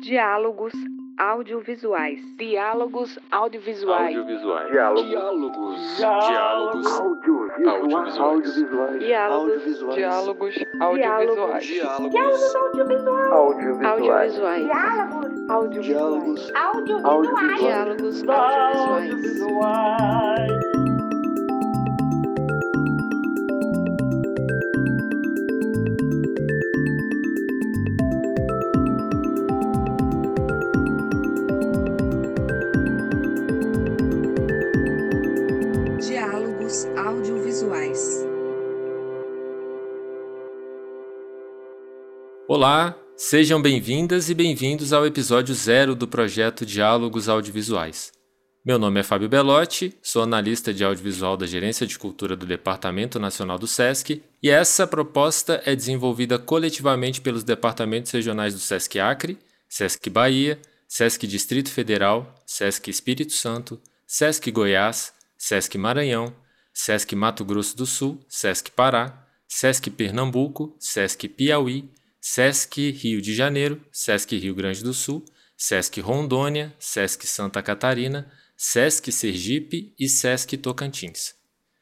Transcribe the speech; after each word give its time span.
Diálogos 0.00 0.72
audiovisuais. 1.18 2.20
Diálogos 2.38 3.18
audiovisuais. 3.30 4.16
Audiovisuais. 4.16 4.70
Diálogos. 4.72 5.96
Diálogos. 5.98 6.86
Audiovisuais. 6.86 8.18
Audiovisuais. 8.18 8.98
Diálogos. 8.98 9.62
Diálogos 9.94 10.54
audiovisuais. 10.80 11.66
Diálogos. 11.66 12.54
Audiovisuais. 13.32 13.80
Audiovisuais. 13.80 14.70
Audiovisuais. 15.50 16.50
Audiovisuais. 16.54 17.60
Diálogos 17.60 18.24
audiovisuais. 18.28 20.59
Olá, 42.52 42.98
sejam 43.16 43.62
bem-vindas 43.62 44.28
e 44.28 44.34
bem-vindos 44.34 44.92
ao 44.92 45.06
episódio 45.06 45.54
zero 45.54 45.94
do 45.94 46.08
projeto 46.08 46.66
Diálogos 46.66 47.28
Audiovisuais. 47.28 48.10
Meu 48.66 48.76
nome 48.76 48.98
é 48.98 49.04
Fábio 49.04 49.28
Belotti, 49.28 49.96
sou 50.02 50.24
analista 50.24 50.74
de 50.74 50.82
audiovisual 50.82 51.36
da 51.36 51.46
Gerência 51.46 51.86
de 51.86 51.96
Cultura 51.96 52.34
do 52.34 52.44
Departamento 52.44 53.20
Nacional 53.20 53.56
do 53.56 53.68
SESC 53.68 54.20
e 54.42 54.50
essa 54.50 54.84
proposta 54.84 55.62
é 55.64 55.76
desenvolvida 55.76 56.40
coletivamente 56.40 57.20
pelos 57.20 57.44
departamentos 57.44 58.10
regionais 58.10 58.52
do 58.52 58.58
SESC 58.58 58.98
Acre, 58.98 59.38
SESC 59.68 60.10
Bahia, 60.10 60.58
SESC 60.88 61.28
Distrito 61.28 61.70
Federal, 61.70 62.34
SESC 62.44 62.90
Espírito 62.90 63.32
Santo, 63.32 63.80
SESC 64.08 64.50
Goiás, 64.50 65.12
SESC 65.38 65.78
Maranhão, 65.78 66.34
SESC 66.74 67.14
Mato 67.14 67.44
Grosso 67.44 67.76
do 67.76 67.86
Sul, 67.86 68.18
SESC 68.28 68.72
Pará, 68.72 69.24
SESC 69.46 69.88
Pernambuco, 69.88 70.74
SESC 70.80 71.28
Piauí, 71.28 71.88
SESC 72.20 72.90
Rio 72.90 73.22
de 73.22 73.34
Janeiro, 73.34 73.80
SESC 73.90 74.36
Rio 74.36 74.54
Grande 74.54 74.82
do 74.82 74.92
Sul, 74.92 75.24
SESC 75.56 76.00
Rondônia, 76.00 76.74
SESC 76.78 77.26
Santa 77.26 77.62
Catarina, 77.62 78.30
SESC 78.56 79.10
Sergipe 79.10 79.94
e 79.98 80.08
SESC 80.08 80.56
Tocantins. 80.58 81.34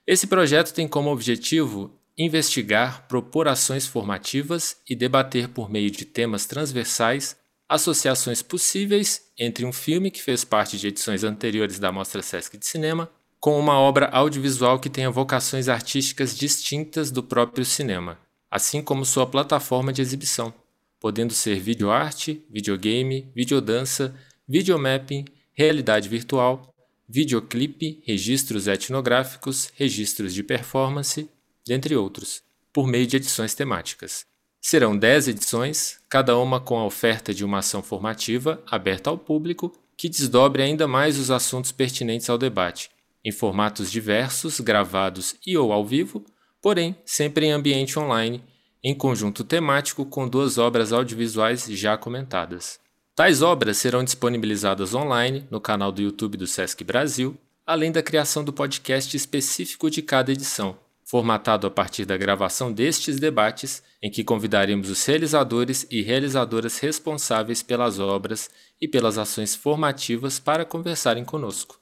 Esse 0.07 0.27
projeto 0.27 0.73
tem 0.73 0.87
como 0.87 1.11
objetivo 1.11 1.95
investigar, 2.17 3.07
propor 3.09 3.47
ações 3.47 3.87
formativas 3.87 4.77
e 4.89 4.97
debater 4.97 5.49
por 5.49 5.71
meio 5.71 5.91
de 5.91 6.05
temas 6.05 6.47
transversais 6.47 7.37
associações 7.69 8.41
possíveis 8.41 9.31
entre 9.39 9.67
um 9.67 9.73
filme 9.73 10.11
que 10.11 10.23
fez 10.23 10.43
parte 10.43 10.79
de 10.79 10.89
edições 10.89 11.23
anteriores 11.23 11.79
da 11.79 11.93
Mostra 11.93 12.23
SESC 12.23 12.57
de 12.57 12.67
Cinema 12.67 13.11
com 13.39 13.59
uma 13.59 13.79
obra 13.79 14.07
audiovisual 14.07 14.81
que 14.81 14.91
tenha 14.91 15.11
vocações 15.11 15.69
artísticas 15.69 16.37
distintas 16.37 17.11
do 17.11 17.23
próprio 17.23 17.65
cinema, 17.65 18.19
assim 18.51 18.83
como 18.83 19.05
sua 19.05 19.27
plataforma 19.27 19.93
de 19.93 20.03
exibição, 20.03 20.53
podendo 21.01 21.33
ser 21.33 21.61
videoarte, 21.61 22.45
videogame, 22.51 23.31
videodança, 23.35 24.15
videomapping, 24.49 25.25
realidade 25.53 26.09
virtual, 26.09 26.75
videoclipe, 27.09 28.03
registros 28.05 28.67
etnográficos, 28.67 29.71
registros 29.75 30.35
de 30.35 30.43
performance, 30.43 31.29
dentre 31.67 31.97
outros, 31.97 32.43
por 32.73 32.87
meio 32.87 33.07
de 33.07 33.17
edições 33.17 33.55
temáticas. 33.55 34.27
Serão 34.61 34.97
10 34.97 35.29
edições, 35.29 35.99
cada 36.09 36.37
uma 36.37 36.61
com 36.61 36.79
a 36.79 36.85
oferta 36.85 37.33
de 37.33 37.45
uma 37.45 37.59
ação 37.59 37.83
formativa 37.83 38.63
aberta 38.67 39.09
ao 39.09 39.17
público 39.17 39.73
que 39.97 40.09
desdobre 40.09 40.63
ainda 40.63 40.87
mais 40.87 41.19
os 41.19 41.31
assuntos 41.31 41.73
pertinentes 41.73 42.29
ao 42.29 42.39
debate, 42.39 42.91
em 43.25 43.33
formatos 43.33 43.91
diversos, 43.91 44.61
gravados 44.61 45.35
e 45.47 45.57
ou 45.57 45.73
ao 45.73 45.85
vivo, 45.85 46.25
porém 46.61 46.97
sempre 47.05 47.47
em 47.47 47.53
ambiente 47.53 47.99
online, 47.99 48.43
em 48.83 48.95
conjunto 48.95 49.45
temático 49.45 50.05
com 50.05 50.29
duas 50.29 50.59
obras 50.59 50.93
audiovisuais 50.93 51.67
já 51.67 51.97
comentadas. 51.97 52.79
Tais 53.15 53.43
obras 53.43 53.77
serão 53.77 54.05
disponibilizadas 54.05 54.95
online 54.95 55.47
no 55.51 55.61
canal 55.61 55.91
do 55.91 56.01
YouTube 56.01 56.37
do 56.37 56.47
Sesc 56.47 56.85
Brasil, 56.85 57.37
além 57.67 57.91
da 57.91 58.03
criação 58.03 58.45
do 58.45 58.53
podcast 58.53 59.17
específico 59.17 59.91
de 59.91 60.01
cada 60.01 60.31
edição, 60.31 60.79
formatado 61.05 61.67
a 61.67 61.71
partir 61.71 62.05
da 62.05 62.17
gravação 62.17 62.73
destes 62.73 63.19
debates, 63.19 63.83
em 64.01 64.11
que 64.11 64.23
convidaremos 64.23 64.89
os 64.89 65.05
realizadores 65.05 65.87
e 65.91 66.01
realizadoras 66.01 66.79
responsáveis 66.79 67.63
pelas 67.63 67.99
obras 67.99 68.49
e 68.81 68.87
pelas 68.87 69.19
ações 69.19 69.55
formativas 69.55 70.39
para 70.39 70.65
conversarem 70.65 71.25
conosco. 71.25 71.81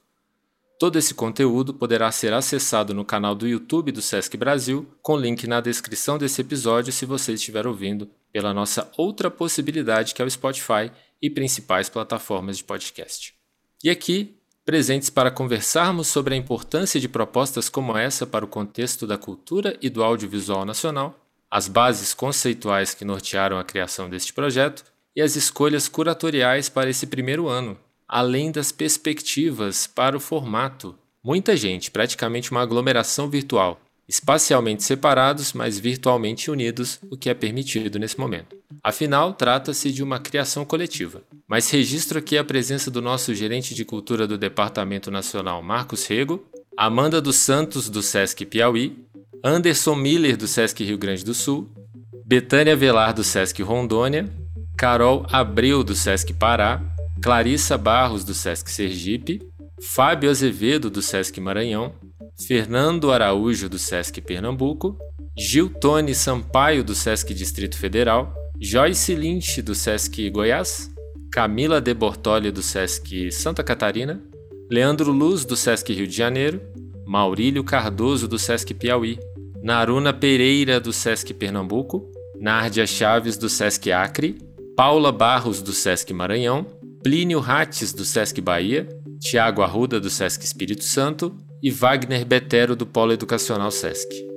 Todo 0.79 0.99
esse 0.99 1.15
conteúdo 1.15 1.73
poderá 1.73 2.11
ser 2.11 2.33
acessado 2.33 2.93
no 2.93 3.03
canal 3.03 3.33
do 3.33 3.47
YouTube 3.47 3.91
do 3.91 3.99
Sesc 3.99 4.37
Brasil, 4.37 4.87
com 5.01 5.17
link 5.17 5.47
na 5.47 5.59
descrição 5.59 6.19
desse 6.19 6.41
episódio 6.41 6.93
se 6.93 7.03
você 7.03 7.33
estiver 7.33 7.65
ouvindo 7.65 8.07
pela 8.31 8.53
nossa 8.53 8.91
outra 8.95 9.31
possibilidade 9.31 10.13
que 10.13 10.21
é 10.21 10.25
o 10.25 10.29
Spotify 10.29 10.91
e 11.19 11.31
principais 11.31 11.89
plataformas 11.89 12.57
de 12.57 12.63
podcast. 12.63 13.33
E 13.83 13.89
aqui, 13.89 14.37
presentes 14.63 15.09
para 15.09 15.31
conversarmos 15.31 16.09
sobre 16.09 16.35
a 16.35 16.37
importância 16.37 16.99
de 16.99 17.09
propostas 17.09 17.69
como 17.69 17.97
essa 17.97 18.27
para 18.27 18.45
o 18.45 18.47
contexto 18.47 19.07
da 19.07 19.17
cultura 19.17 19.75
e 19.81 19.89
do 19.89 20.03
audiovisual 20.03 20.63
nacional, 20.63 21.19
as 21.49 21.67
bases 21.67 22.13
conceituais 22.13 22.93
que 22.93 23.05
nortearam 23.05 23.57
a 23.57 23.63
criação 23.63 24.07
deste 24.07 24.31
projeto 24.31 24.83
e 25.15 25.23
as 25.23 25.35
escolhas 25.35 25.87
curatoriais 25.87 26.69
para 26.69 26.89
esse 26.89 27.07
primeiro 27.07 27.47
ano, 27.47 27.75
além 28.07 28.51
das 28.51 28.71
perspectivas 28.71 29.85
para 29.87 30.15
o 30.15 30.19
formato. 30.19 30.95
Muita 31.23 31.57
gente, 31.57 31.91
praticamente 31.91 32.51
uma 32.51 32.61
aglomeração 32.61 33.29
virtual, 33.29 33.81
espacialmente 34.07 34.83
separados, 34.83 35.51
mas 35.51 35.77
virtualmente 35.77 36.49
unidos, 36.49 36.99
o 37.11 37.17
que 37.17 37.29
é 37.29 37.33
permitido 37.33 37.99
nesse 37.99 38.17
momento. 38.17 38.55
Afinal, 38.81 39.33
trata-se 39.33 39.91
de 39.91 40.01
uma 40.01 40.19
criação 40.19 40.63
coletiva. 40.63 41.21
Mas 41.47 41.69
registro 41.69 42.19
aqui 42.19 42.37
a 42.37 42.43
presença 42.43 42.89
do 42.89 43.01
nosso 43.01 43.35
gerente 43.35 43.75
de 43.75 43.83
cultura 43.83 44.25
do 44.25 44.37
Departamento 44.37 45.11
Nacional, 45.11 45.61
Marcos 45.61 46.05
Rego, 46.05 46.45
Amanda 46.77 47.21
dos 47.21 47.35
Santos, 47.35 47.89
do 47.89 48.01
SESC 48.01 48.45
Piauí, 48.45 48.97
Anderson 49.43 49.95
Miller, 49.95 50.37
do 50.37 50.47
SESC 50.47 50.83
Rio 50.83 50.97
Grande 50.97 51.25
do 51.25 51.33
Sul, 51.33 51.69
Betânia 52.25 52.75
Velar, 52.75 53.13
do 53.13 53.23
SESC 53.23 53.61
Rondônia, 53.61 54.29
Carol 54.77 55.25
Abreu, 55.31 55.83
do 55.83 55.95
SESC 55.95 56.33
Pará, 56.33 56.81
Clarissa 57.21 57.77
Barros, 57.77 58.23
do 58.23 58.33
Sesc 58.33 58.69
Sergipe, 58.69 59.41
Fábio 59.81 60.29
Azevedo, 60.29 60.89
do 60.89 61.01
Sesc 61.01 61.39
Maranhão, 61.39 61.93
Fernando 62.47 63.11
Araújo, 63.11 63.67
do 63.67 63.79
Sesc 63.79 64.21
Pernambuco, 64.21 64.97
Gil 65.37 65.69
Tony 65.69 66.13
Sampaio, 66.13 66.83
do 66.83 66.95
Sesc 66.95 67.33
Distrito 67.33 67.77
Federal, 67.77 68.33
Joyce 68.59 69.15
Lynch, 69.15 69.61
do 69.61 69.75
Sesc 69.75 70.29
Goiás, 70.29 70.89
Camila 71.31 71.81
De 71.81 71.93
Bortoli, 71.93 72.51
do 72.51 72.61
Sesc 72.61 73.31
Santa 73.31 73.63
Catarina, 73.63 74.21
Leandro 74.69 75.11
Luz, 75.11 75.45
do 75.45 75.55
Sesc 75.55 75.93
Rio 75.93 76.07
de 76.07 76.15
Janeiro, 76.15 76.61
Maurílio 77.05 77.63
Cardoso, 77.63 78.27
do 78.27 78.37
Sesc 78.37 78.73
Piauí, 78.73 79.19
Naruna 79.61 80.13
Pereira, 80.13 80.79
do 80.79 80.93
Sesc 80.93 81.33
Pernambuco, 81.33 82.11
Nárdia 82.39 82.85
Chaves, 82.85 83.37
do 83.37 83.49
Sesc 83.49 83.91
Acre, 83.91 84.37
Paula 84.75 85.11
Barros, 85.11 85.61
do 85.61 85.71
Sesc 85.71 86.13
Maranhão, 86.13 86.65
Plínio 87.03 87.39
Rates, 87.39 87.93
do 87.93 88.03
Sesc 88.03 88.41
Bahia, 88.41 88.87
Tiago 89.19 89.61
Arruda, 89.61 89.99
do 89.99 90.09
Sesc 90.09 90.43
Espírito 90.43 90.83
Santo 90.83 91.37
e 91.61 91.69
Wagner 91.69 92.25
Betero, 92.25 92.75
do 92.75 92.85
Polo 92.85 93.13
Educacional 93.13 93.69
Sesc. 93.71 94.27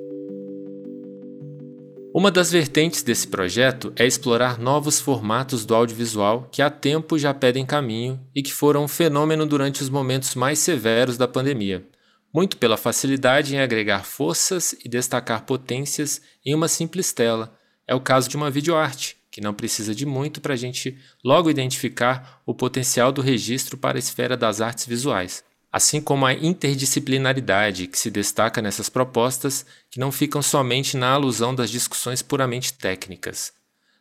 Uma 2.15 2.31
das 2.31 2.51
vertentes 2.53 3.03
desse 3.03 3.27
projeto 3.27 3.93
é 3.97 4.07
explorar 4.07 4.59
novos 4.59 5.01
formatos 5.01 5.65
do 5.65 5.75
audiovisual 5.75 6.49
que 6.53 6.61
há 6.61 6.69
tempo 6.69 7.19
já 7.19 7.33
pedem 7.33 7.65
caminho 7.65 8.21
e 8.35 8.43
que 8.43 8.53
foram 8.53 8.85
um 8.85 8.89
fenômeno 8.89 9.47
durante 9.47 9.83
os 9.83 9.89
momentos 9.89 10.35
mais 10.35 10.59
severos 10.59 11.17
da 11.17 11.27
pandemia, 11.27 11.87
muito 12.33 12.57
pela 12.57 12.77
facilidade 12.77 13.55
em 13.55 13.61
agregar 13.61 14.05
forças 14.05 14.75
e 14.85 14.89
destacar 14.89 15.45
potências 15.47 16.21
em 16.45 16.55
uma 16.55 16.69
simples 16.69 17.13
tela. 17.13 17.57
É 17.87 17.95
o 17.95 18.01
caso 18.01 18.29
de 18.29 18.37
uma 18.37 18.51
videoarte, 18.51 19.20
que 19.31 19.41
não 19.41 19.55
precisa 19.55 19.95
de 19.95 20.05
muito 20.05 20.41
para 20.41 20.55
a 20.55 20.57
gente 20.57 20.99
logo 21.25 21.51
identificar 21.51 22.43
o 22.45 22.55
potencial 22.55 23.13
do 23.13 23.23
registro 23.23 23.79
para 23.79 23.97
a 23.97 24.01
esfera 24.01 24.37
das 24.37 24.61
artes 24.61 24.87
visuais, 24.87 25.45
assim 25.73 26.01
como 26.01 26.27
a 26.27 26.33
interdisciplinaridade 26.33 27.87
que 27.87 27.99
se 27.99 28.11
destaca 28.11 28.61
nessas 28.61 28.89
propostas, 28.89 29.65
que 29.91 30.01
não 30.01 30.11
ficam 30.11 30.43
somente 30.43 30.97
na 30.97 31.13
alusão 31.13 31.55
das 31.55 31.71
discussões 31.71 32.23
puramente 32.23 32.73
técnicas. 32.73 33.53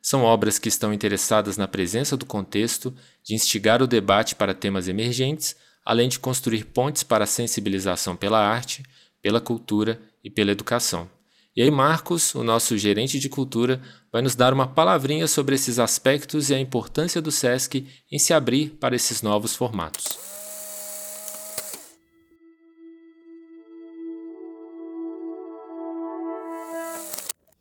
São 0.02 0.24
obras 0.24 0.58
que 0.58 0.70
estão 0.70 0.94
interessadas 0.94 1.58
na 1.58 1.68
presença 1.68 2.16
do 2.18 2.26
contexto, 2.26 2.96
de 3.24 3.36
instigar 3.36 3.82
o 3.82 3.88
debate 3.88 4.34
para 4.34 4.54
temas 4.54 4.88
emergentes, 4.88 5.56
além 5.86 6.10
de 6.10 6.20
construir 6.20 6.66
pontes 6.66 7.04
para 7.04 7.26
a 7.26 7.28
sensibilização 7.28 8.16
pela 8.16 8.40
arte, 8.40 8.84
pela 9.22 9.42
cultura 9.42 10.02
e 10.24 10.30
pela 10.30 10.52
educação. 10.52 11.10
E 11.56 11.62
aí, 11.62 11.72
Marcos, 11.72 12.34
o 12.36 12.44
nosso 12.44 12.78
gerente 12.78 13.20
de 13.20 13.28
cultura, 13.28 13.82
vai 14.12 14.22
nos 14.22 14.36
dar 14.36 14.54
uma 14.54 14.68
palavrinha 14.68 15.28
sobre 15.28 15.56
esses 15.56 15.80
aspectos 15.80 16.50
e 16.50 16.56
a 16.56 16.60
importância 16.60 17.22
do 17.22 17.32
SESC 17.32 17.86
em 18.12 18.18
se 18.18 18.34
abrir 18.34 18.72
para 18.72 18.96
esses 18.96 19.22
novos 19.22 19.56
formatos. 19.56 20.18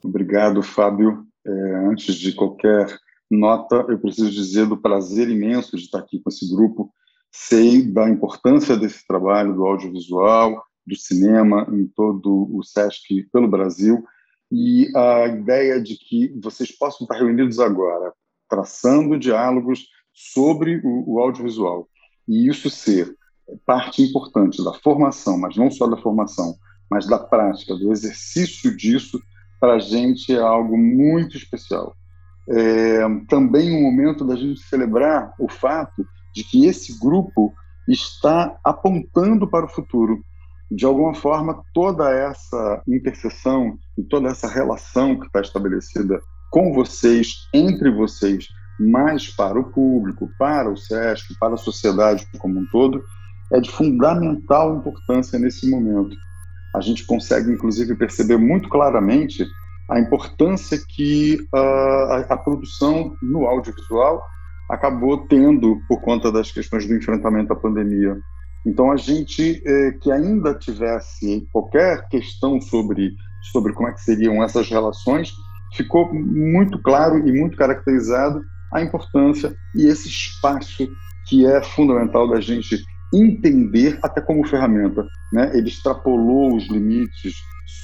Obrigado, 0.03 0.63
Fábio. 0.63 1.25
É, 1.45 1.75
antes 1.89 2.15
de 2.15 2.33
qualquer 2.33 2.87
nota, 3.29 3.85
eu 3.89 3.99
preciso 3.99 4.31
dizer 4.31 4.65
do 4.65 4.77
prazer 4.77 5.29
imenso 5.29 5.77
de 5.77 5.83
estar 5.83 5.99
aqui 5.99 6.19
com 6.19 6.29
esse 6.29 6.49
grupo. 6.49 6.91
Sei 7.31 7.83
da 7.83 8.09
importância 8.09 8.75
desse 8.75 9.05
trabalho 9.05 9.53
do 9.53 9.65
audiovisual, 9.65 10.63
do 10.85 10.95
cinema 10.95 11.67
em 11.71 11.85
todo 11.87 12.49
o 12.51 12.63
SESC 12.63 13.29
pelo 13.31 13.47
Brasil 13.47 14.03
e 14.51 14.91
a 14.95 15.27
ideia 15.27 15.81
de 15.81 15.95
que 15.95 16.33
vocês 16.41 16.71
possam 16.71 17.05
estar 17.05 17.15
reunidos 17.15 17.59
agora, 17.59 18.13
traçando 18.49 19.19
diálogos 19.19 19.85
sobre 20.13 20.81
o, 20.83 21.13
o 21.13 21.19
audiovisual 21.19 21.87
e 22.27 22.47
isso 22.47 22.69
ser 22.69 23.15
parte 23.65 24.01
importante 24.03 24.63
da 24.63 24.73
formação, 24.73 25.37
mas 25.37 25.55
não 25.55 25.71
só 25.71 25.87
da 25.87 25.97
formação, 25.97 26.55
mas 26.89 27.07
da 27.07 27.17
prática, 27.17 27.75
do 27.75 27.91
exercício 27.91 28.75
disso, 28.75 29.19
para 29.59 29.73
a 29.73 29.79
gente 29.79 30.33
é 30.33 30.39
algo 30.39 30.77
muito 30.77 31.37
especial. 31.37 31.95
É, 32.49 32.99
também 33.27 33.71
um 33.75 33.81
momento 33.81 34.25
da 34.25 34.35
gente 34.35 34.59
celebrar 34.61 35.33
o 35.39 35.47
fato 35.47 36.05
de 36.33 36.43
que 36.43 36.65
esse 36.65 36.99
grupo 36.99 37.53
está 37.87 38.57
apontando 38.63 39.47
para 39.47 39.65
o 39.65 39.69
futuro 39.69 40.23
de 40.71 40.85
alguma 40.85 41.13
forma, 41.13 41.63
toda 41.73 42.11
essa 42.11 42.81
interseção 42.87 43.77
e 43.97 44.03
toda 44.03 44.29
essa 44.29 44.47
relação 44.47 45.19
que 45.19 45.25
está 45.25 45.41
estabelecida 45.41 46.19
com 46.51 46.73
vocês, 46.73 47.33
entre 47.53 47.91
vocês, 47.91 48.47
mais 48.79 49.27
para 49.35 49.59
o 49.59 49.71
público, 49.71 50.29
para 50.37 50.71
o 50.71 50.77
SESC, 50.77 51.37
para 51.39 51.55
a 51.55 51.57
sociedade 51.57 52.25
como 52.39 52.59
um 52.59 52.65
todo, 52.71 53.03
é 53.51 53.59
de 53.59 53.69
fundamental 53.69 54.77
importância 54.77 55.39
nesse 55.39 55.69
momento. 55.69 56.15
A 56.75 56.81
gente 56.81 57.05
consegue, 57.05 57.51
inclusive, 57.51 57.95
perceber 57.95 58.37
muito 58.37 58.69
claramente 58.69 59.45
a 59.89 59.99
importância 59.99 60.79
que 60.87 61.39
uh, 61.53 61.57
a, 61.57 62.17
a 62.29 62.37
produção 62.37 63.15
no 63.21 63.47
audiovisual 63.47 64.23
acabou 64.69 65.27
tendo 65.27 65.81
por 65.87 65.99
conta 66.01 66.31
das 66.31 66.51
questões 66.51 66.85
do 66.85 66.95
enfrentamento 66.95 67.51
à 67.51 67.55
pandemia. 67.55 68.15
Então, 68.65 68.91
a 68.91 68.97
gente 68.97 69.61
eh, 69.65 69.91
que 70.01 70.11
ainda 70.11 70.53
tivesse 70.53 71.47
qualquer 71.51 72.07
questão 72.09 72.59
sobre, 72.59 73.13
sobre 73.51 73.73
como 73.73 73.87
é 73.87 73.93
que 73.93 74.01
seriam 74.01 74.43
essas 74.43 74.69
relações, 74.69 75.31
ficou 75.75 76.13
muito 76.13 76.81
claro 76.81 77.27
e 77.27 77.31
muito 77.31 77.57
caracterizado 77.57 78.41
a 78.73 78.81
importância 78.81 79.55
e 79.75 79.85
esse 79.85 80.07
espaço 80.07 80.87
que 81.27 81.45
é 81.45 81.61
fundamental 81.61 82.27
da 82.27 82.39
gente 82.39 82.83
entender 83.13 83.99
até 84.03 84.21
como 84.21 84.47
ferramenta. 84.47 85.05
Né? 85.31 85.51
Ele 85.55 85.69
extrapolou 85.69 86.55
os 86.55 86.67
limites 86.67 87.35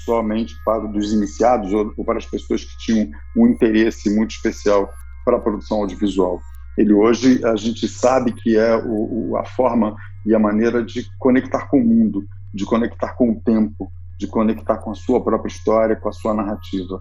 somente 0.04 0.56
para 0.64 0.86
os 0.86 1.14
iniciados 1.14 1.72
ou, 1.74 1.94
ou 1.98 2.06
para 2.06 2.18
as 2.18 2.26
pessoas 2.26 2.64
que 2.64 2.78
tinham 2.80 3.10
um 3.38 3.48
interesse 3.48 4.14
muito 4.16 4.32
especial 4.32 4.92
para 5.24 5.38
a 5.38 5.42
produção 5.42 5.80
audiovisual. 5.80 6.40
Ele 6.78 6.94
hoje 6.94 7.44
a 7.46 7.56
gente 7.56 7.88
sabe 7.88 8.34
que 8.34 8.58
é 8.58 8.76
o, 8.76 9.32
o, 9.32 9.38
a 9.38 9.46
forma 9.46 9.96
e 10.26 10.34
a 10.34 10.40
maneira 10.40 10.84
de 10.84 11.06
conectar 11.20 11.68
com 11.68 11.80
o 11.80 11.86
mundo, 11.86 12.26
de 12.54 12.66
conectar 12.66 13.14
com 13.14 13.32
o 13.32 13.42
tempo, 13.42 13.92
de 14.20 14.28
conectar 14.28 14.78
com 14.78 14.92
a 14.92 14.96
sua 14.96 15.24
própria 15.24 15.50
história, 15.50 15.96
com 15.96 16.10
a 16.10 16.14
sua 16.14 16.34
narrativa. 16.34 17.00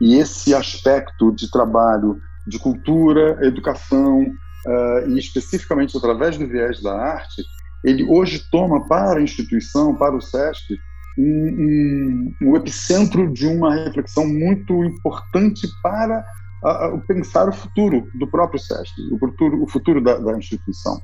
E 0.00 0.16
esse 0.16 0.54
aspecto 0.54 1.32
de 1.32 1.50
trabalho 1.50 2.18
de 2.46 2.58
cultura, 2.58 3.38
educação, 3.42 4.22
uh, 4.22 5.08
e 5.08 5.18
especificamente 5.18 5.96
através 5.96 6.38
do 6.38 6.46
viés 6.46 6.82
da 6.82 6.94
arte, 6.94 7.42
ele 7.84 8.04
hoje 8.04 8.42
toma 8.50 8.86
para 8.86 9.20
a 9.20 9.22
instituição, 9.22 9.94
para 9.94 10.16
o 10.16 10.20
SESC, 10.20 10.78
um, 11.18 12.34
um, 12.42 12.48
um 12.50 12.56
epicentro 12.56 13.32
de 13.32 13.46
uma 13.46 13.74
reflexão 13.74 14.26
muito 14.26 14.84
importante 14.84 15.66
para 15.82 16.24
uh, 16.64 17.00
pensar 17.06 17.48
o 17.48 17.52
futuro 17.52 18.08
do 18.14 18.26
próprio 18.26 18.60
SESC, 18.60 18.94
o 19.12 19.18
futuro, 19.18 19.62
o 19.62 19.68
futuro 19.68 20.00
da, 20.00 20.18
da 20.18 20.36
instituição. 20.36 21.00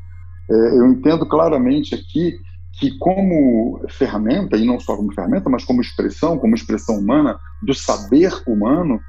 É, 0.51 0.55
eu 0.79 0.87
entendo 0.87 1.27
claramente 1.27 1.95
aqui 1.95 2.39
que 2.79 2.97
como 2.99 3.83
ferramenta, 3.89 4.57
e 4.57 4.67
não 4.67 4.79
só 4.79 4.97
como 4.97 5.13
ferramenta, 5.13 5.49
mas 5.49 5.65
como 5.65 5.81
expressão, 5.81 6.39
como 6.39 6.55
expressão 6.55 6.99
humana, 6.99 7.39
do 7.63 7.73
saber 7.73 8.33
humano, 8.47 9.01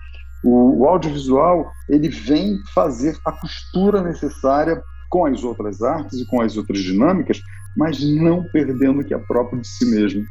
o, 0.43 0.81
o 0.81 0.85
audiovisual 0.87 1.69
ele 1.89 2.07
vem 2.07 2.57
fazer 2.73 3.17
a 3.25 3.31
costura 3.31 4.01
necessária 4.01 4.81
com 5.09 5.25
as 5.25 5.43
outras 5.43 5.81
artes 5.81 6.19
e 6.19 6.25
com 6.25 6.41
as 6.41 6.55
outras 6.55 6.79
dinâmicas, 6.79 7.41
mas 7.75 7.99
não 8.01 8.43
perdendo 8.51 9.01
o 9.01 9.03
que 9.03 9.13
é 9.13 9.17
próprio 9.17 9.61
de 9.61 9.67
si 9.67 9.85
mesmo, 9.85 10.23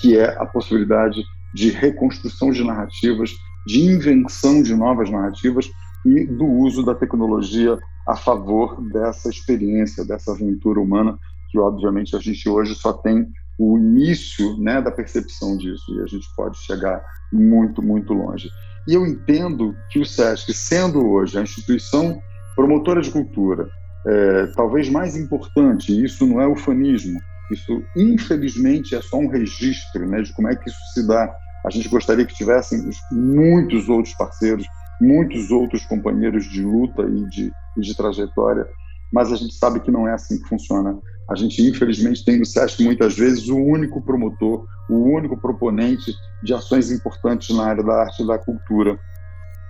que 0.00 0.16
é 0.18 0.36
a 0.38 0.46
possibilidade 0.46 1.22
de 1.54 1.70
reconstrução 1.70 2.50
de 2.50 2.64
narrativas, 2.64 3.30
de 3.66 3.80
invenção 3.80 4.62
de 4.62 4.74
novas 4.74 5.10
narrativas 5.10 5.70
e 6.04 6.24
do 6.24 6.44
uso 6.44 6.84
da 6.84 6.94
tecnologia 6.94 7.78
a 8.06 8.16
favor 8.16 8.80
dessa 8.90 9.28
experiência, 9.28 10.04
dessa 10.04 10.32
aventura 10.32 10.80
humana, 10.80 11.18
que 11.50 11.58
obviamente 11.58 12.16
a 12.16 12.18
gente 12.18 12.48
hoje 12.48 12.74
só 12.74 12.92
tem 12.92 13.28
o 13.58 13.78
início 13.78 14.58
né, 14.58 14.80
da 14.80 14.90
percepção 14.90 15.56
disso, 15.56 15.84
e 15.94 16.00
a 16.00 16.06
gente 16.06 16.26
pode 16.34 16.58
chegar 16.58 17.04
muito, 17.32 17.82
muito 17.82 18.12
longe. 18.12 18.48
E 18.88 18.94
eu 18.94 19.06
entendo 19.06 19.74
que 19.90 20.00
o 20.00 20.04
SESC, 20.04 20.52
sendo 20.52 21.06
hoje 21.06 21.38
a 21.38 21.42
instituição 21.42 22.20
promotora 22.56 23.00
de 23.00 23.10
cultura, 23.10 23.68
é, 24.04 24.46
talvez 24.56 24.88
mais 24.88 25.16
importante, 25.16 25.92
isso 26.04 26.26
não 26.26 26.40
é 26.40 26.46
ufanismo, 26.46 27.20
isso 27.52 27.82
infelizmente 27.96 28.96
é 28.96 29.00
só 29.00 29.18
um 29.18 29.28
registro 29.28 30.08
né, 30.08 30.22
de 30.22 30.32
como 30.34 30.48
é 30.48 30.56
que 30.56 30.68
isso 30.68 30.80
se 30.94 31.06
dá. 31.06 31.32
A 31.64 31.70
gente 31.70 31.88
gostaria 31.88 32.24
que 32.24 32.34
tivessem 32.34 32.90
muitos 33.12 33.88
outros 33.88 34.14
parceiros, 34.14 34.66
muitos 35.02 35.50
outros 35.50 35.84
companheiros 35.84 36.44
de 36.44 36.62
luta 36.62 37.02
e 37.02 37.28
de, 37.28 37.52
e 37.76 37.80
de 37.80 37.96
trajetória, 37.96 38.66
mas 39.12 39.32
a 39.32 39.36
gente 39.36 39.54
sabe 39.54 39.80
que 39.80 39.90
não 39.90 40.06
é 40.06 40.12
assim 40.12 40.40
que 40.40 40.48
funciona. 40.48 40.96
A 41.28 41.34
gente, 41.34 41.60
infelizmente, 41.60 42.24
tem 42.24 42.38
no 42.38 42.46
SESC 42.46 42.82
muitas 42.82 43.16
vezes 43.16 43.48
o 43.48 43.56
único 43.56 44.00
promotor, 44.00 44.64
o 44.88 45.14
único 45.14 45.36
proponente 45.36 46.12
de 46.42 46.54
ações 46.54 46.90
importantes 46.90 47.54
na 47.54 47.66
área 47.66 47.82
da 47.82 48.00
arte 48.00 48.22
e 48.22 48.26
da 48.26 48.38
cultura. 48.38 48.98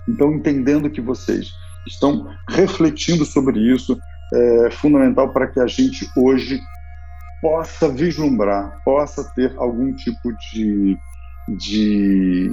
Então, 0.08 0.32
entendendo 0.32 0.90
que 0.90 1.00
vocês 1.00 1.48
estão 1.86 2.28
refletindo 2.48 3.24
sobre 3.24 3.58
isso, 3.58 3.98
é 4.34 4.70
fundamental 4.70 5.32
para 5.32 5.46
que 5.46 5.60
a 5.60 5.66
gente 5.66 6.08
hoje 6.16 6.60
possa 7.40 7.88
vislumbrar, 7.88 8.80
possa 8.84 9.24
ter 9.34 9.52
algum 9.56 9.94
tipo 9.94 10.32
de, 10.52 10.96
de 11.58 12.52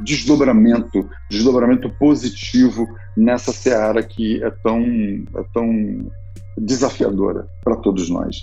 desdobramento, 0.00 1.08
desdobramento 1.30 1.88
positivo 1.98 2.86
nessa 3.16 3.52
seara 3.52 4.02
que 4.02 4.42
é 4.42 4.50
tão, 4.62 4.82
é 4.82 5.44
tão 5.52 6.10
desafiadora 6.58 7.46
para 7.64 7.76
todos 7.76 8.08
nós. 8.10 8.36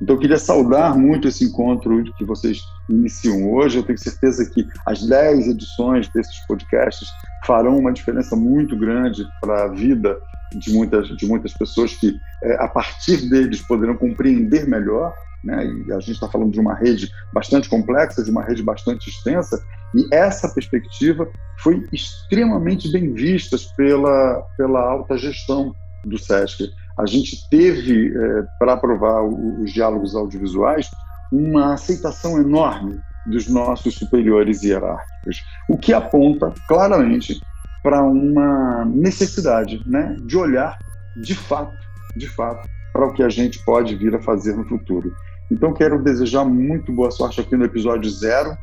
Então, 0.00 0.14
eu 0.14 0.20
queria 0.20 0.38
saudar 0.38 0.96
muito 0.96 1.26
esse 1.26 1.44
encontro 1.44 2.04
que 2.16 2.24
vocês 2.24 2.60
iniciam 2.88 3.50
hoje. 3.50 3.78
Eu 3.78 3.82
tenho 3.82 3.98
certeza 3.98 4.48
que 4.48 4.64
as 4.86 5.04
10 5.04 5.48
edições 5.48 6.08
desses 6.14 6.46
podcasts 6.46 7.08
farão 7.44 7.78
uma 7.78 7.92
diferença 7.92 8.36
muito 8.36 8.76
grande 8.78 9.24
para 9.40 9.64
a 9.64 9.68
vida 9.68 10.16
de 10.56 10.72
muitas, 10.72 11.08
de 11.08 11.26
muitas 11.26 11.52
pessoas 11.52 11.94
que, 11.94 12.14
é, 12.44 12.62
a 12.62 12.68
partir 12.68 13.28
deles, 13.28 13.60
poderão 13.66 13.96
compreender 13.96 14.68
melhor 14.68 15.12
né? 15.42 15.64
E 15.86 15.92
a 15.92 16.00
gente 16.00 16.12
está 16.12 16.28
falando 16.28 16.52
de 16.52 16.60
uma 16.60 16.74
rede 16.74 17.10
bastante 17.32 17.68
complexa, 17.68 18.22
de 18.22 18.30
uma 18.30 18.42
rede 18.42 18.62
bastante 18.62 19.08
extensa, 19.08 19.62
e 19.94 20.06
essa 20.12 20.48
perspectiva 20.48 21.28
foi 21.58 21.84
extremamente 21.92 22.90
bem 22.90 23.12
vista 23.12 23.56
pela, 23.76 24.42
pela 24.56 24.80
alta 24.80 25.16
gestão 25.16 25.74
do 26.04 26.18
SESC. 26.18 26.70
A 26.98 27.06
gente 27.06 27.48
teve, 27.48 28.08
é, 28.08 28.42
para 28.58 28.74
aprovar 28.74 29.22
os 29.24 29.72
diálogos 29.72 30.14
audiovisuais, 30.14 30.90
uma 31.32 31.74
aceitação 31.74 32.38
enorme 32.38 32.98
dos 33.26 33.48
nossos 33.48 33.94
superiores 33.94 34.62
hierárquicos, 34.62 35.42
o 35.68 35.76
que 35.76 35.92
aponta 35.92 36.52
claramente 36.66 37.40
para 37.82 38.02
uma 38.02 38.84
necessidade 38.84 39.82
né, 39.86 40.16
de 40.24 40.36
olhar 40.36 40.78
de 41.22 41.34
fato, 41.34 41.76
de 42.16 42.28
fato, 42.28 42.68
para 42.92 43.06
o 43.06 43.12
que 43.12 43.22
a 43.22 43.28
gente 43.28 43.62
pode 43.64 43.94
vir 43.96 44.14
a 44.14 44.22
fazer 44.22 44.56
no 44.56 44.66
futuro. 44.66 45.12
Então, 45.50 45.72
quero 45.72 46.02
desejar 46.02 46.44
muito 46.44 46.92
boa 46.92 47.10
sorte 47.10 47.40
aqui 47.40 47.56
no 47.56 47.64
episódio 47.64 48.10
zero 48.10 48.56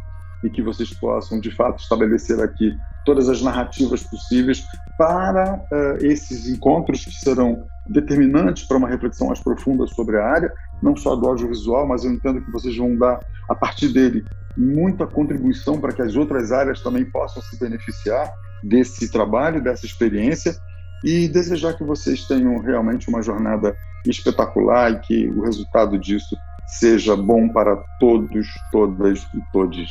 e 0.43 0.49
que 0.49 0.61
vocês 0.61 0.93
possam, 0.93 1.39
de 1.39 1.51
fato, 1.51 1.81
estabelecer 1.81 2.39
aqui 2.39 2.75
todas 3.05 3.29
as 3.29 3.41
narrativas 3.41 4.03
possíveis 4.03 4.63
para 4.97 5.55
uh, 5.55 6.05
esses 6.05 6.47
encontros 6.47 7.05
que 7.05 7.13
serão 7.13 7.65
determinantes 7.87 8.67
para 8.67 8.77
uma 8.77 8.89
reflexão 8.89 9.27
mais 9.27 9.39
profunda 9.39 9.85
sobre 9.87 10.17
a 10.17 10.25
área, 10.25 10.53
não 10.81 10.95
só 10.95 11.15
do 11.15 11.27
audiovisual, 11.27 11.87
mas 11.87 12.03
eu 12.03 12.11
entendo 12.11 12.41
que 12.41 12.51
vocês 12.51 12.75
vão 12.75 12.95
dar, 12.97 13.19
a 13.49 13.55
partir 13.55 13.89
dele, 13.89 14.25
muita 14.57 15.05
contribuição 15.05 15.79
para 15.79 15.93
que 15.93 16.01
as 16.01 16.15
outras 16.15 16.51
áreas 16.51 16.81
também 16.81 17.05
possam 17.05 17.41
se 17.43 17.59
beneficiar 17.59 18.31
desse 18.63 19.11
trabalho, 19.11 19.61
dessa 19.61 19.85
experiência 19.85 20.55
e 21.03 21.27
desejar 21.27 21.73
que 21.73 21.83
vocês 21.83 22.25
tenham 22.25 22.57
realmente 22.59 23.09
uma 23.09 23.21
jornada 23.21 23.75
espetacular 24.05 24.91
e 24.91 24.99
que 24.99 25.27
o 25.29 25.43
resultado 25.43 25.99
disso 25.99 26.35
seja 26.67 27.15
bom 27.15 27.49
para 27.49 27.75
todos, 27.99 28.47
todas 28.71 29.23
e 29.33 29.51
todes. 29.51 29.89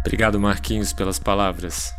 Obrigado, 0.00 0.40
Marquinhos, 0.40 0.92
pelas 0.92 1.18
palavras. 1.18 1.94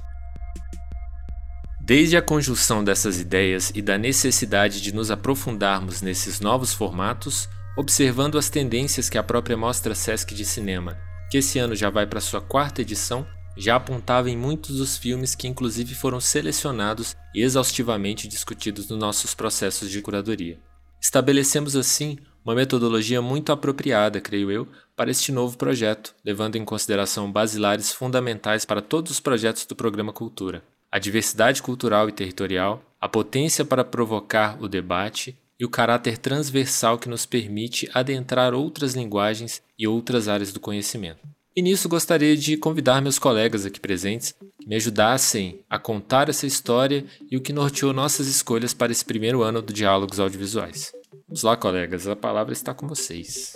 Desde 1.80 2.16
a 2.16 2.22
conjunção 2.22 2.84
dessas 2.84 3.20
ideias 3.20 3.72
e 3.76 3.82
da 3.82 3.98
necessidade 3.98 4.82
de 4.82 4.94
nos 4.94 5.12
aprofundarmos 5.12 6.02
nesses 6.02 6.40
novos 6.40 6.74
formatos, 6.74 7.50
observando 7.78 8.38
as 8.38 8.50
tendências 8.50 9.10
que 9.10 9.18
a 9.18 9.24
própria 9.24 9.58
Mostra 9.58 9.96
Sesc 9.96 10.34
de 10.34 10.46
Cinema, 10.46 10.98
que 11.30 11.38
esse 11.38 11.60
ano 11.60 11.76
já 11.76 11.90
vai 11.90 12.06
para 12.06 12.22
sua 12.22 12.42
quarta 12.42 12.82
edição, 12.82 13.26
já 13.58 13.76
apontava 13.76 14.30
em 14.30 14.38
muitos 14.38 14.78
dos 14.78 14.98
filmes 14.98 15.36
que 15.36 15.48
inclusive 15.48 15.94
foram 15.94 16.20
selecionados 16.20 17.16
e 17.34 17.42
exaustivamente 17.42 18.28
discutidos 18.28 18.90
nos 18.90 19.00
nossos 19.00 19.36
processos 19.36 19.90
de 19.90 20.02
curadoria. 20.02 20.60
Estabelecemos 21.00 21.76
assim 21.76 22.18
uma 22.44 22.56
metodologia 22.56 23.22
muito 23.22 23.52
apropriada, 23.52 24.20
creio 24.20 24.52
eu, 24.52 24.68
para 24.96 25.12
este 25.12 25.32
novo 25.32 25.58
projeto, 25.58 26.14
levando 26.26 26.56
em 26.56 26.66
consideração 26.66 27.32
basilares 27.32 27.92
fundamentais 27.92 28.66
para 28.66 28.82
todos 28.82 29.12
os 29.12 29.20
projetos 29.20 29.66
do 29.66 29.76
programa 29.76 30.12
Cultura: 30.12 30.64
a 30.92 31.00
diversidade 31.00 31.62
cultural 31.62 32.10
e 32.10 32.12
territorial, 32.12 32.84
a 33.00 33.08
potência 33.08 33.64
para 33.64 33.84
provocar 33.84 34.62
o 34.62 34.68
debate 34.68 35.38
e 35.60 35.66
o 35.66 35.70
caráter 35.70 36.18
transversal 36.18 36.98
que 36.98 37.08
nos 37.08 37.26
permite 37.26 37.90
adentrar 37.94 38.54
outras 38.54 38.96
linguagens 38.96 39.62
e 39.78 39.88
outras 39.88 40.28
áreas 40.28 40.52
do 40.52 40.60
conhecimento. 40.60 41.20
E 41.56 41.62
nisso 41.62 41.90
gostaria 41.90 42.36
de 42.36 42.56
convidar 42.58 43.02
meus 43.02 43.20
colegas 43.20 43.66
aqui 43.66 43.80
presentes 43.80 44.34
que 44.60 44.68
me 44.68 44.76
ajudassem 44.76 45.60
a 45.70 45.78
contar 45.78 46.30
essa 46.30 46.48
história 46.48 47.06
e 47.30 47.36
o 47.36 47.42
que 47.42 47.52
norteou 47.52 47.92
nossas 47.94 48.28
escolhas 48.28 48.74
para 48.74 48.92
esse 48.92 49.04
primeiro 49.04 49.44
ano 49.44 49.62
do 49.62 49.74
Diálogos 49.74 50.20
Audiovisuais. 50.20 50.94
Vamos 51.32 51.44
lá, 51.44 51.56
colegas, 51.56 52.06
a 52.10 52.16
palavra 52.16 52.52
está 52.52 52.74
com 52.74 52.86
vocês. 52.86 53.54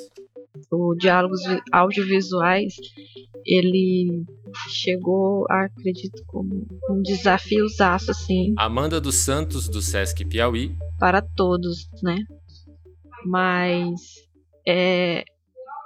O 0.72 0.96
Diálogos 0.96 1.42
Audiovisuais, 1.74 2.74
ele 3.46 4.24
chegou, 4.70 5.46
acredito, 5.50 6.24
como 6.26 6.66
um 6.90 7.02
desafiozaço, 7.02 8.12
assim. 8.12 8.54
Amanda 8.58 9.02
dos 9.02 9.16
Santos, 9.16 9.68
do 9.68 9.82
Sesc 9.82 10.24
Piauí, 10.24 10.74
para 10.98 11.22
todos, 11.22 11.90
né? 12.02 12.16
Mas 13.26 14.00
é, 14.66 15.26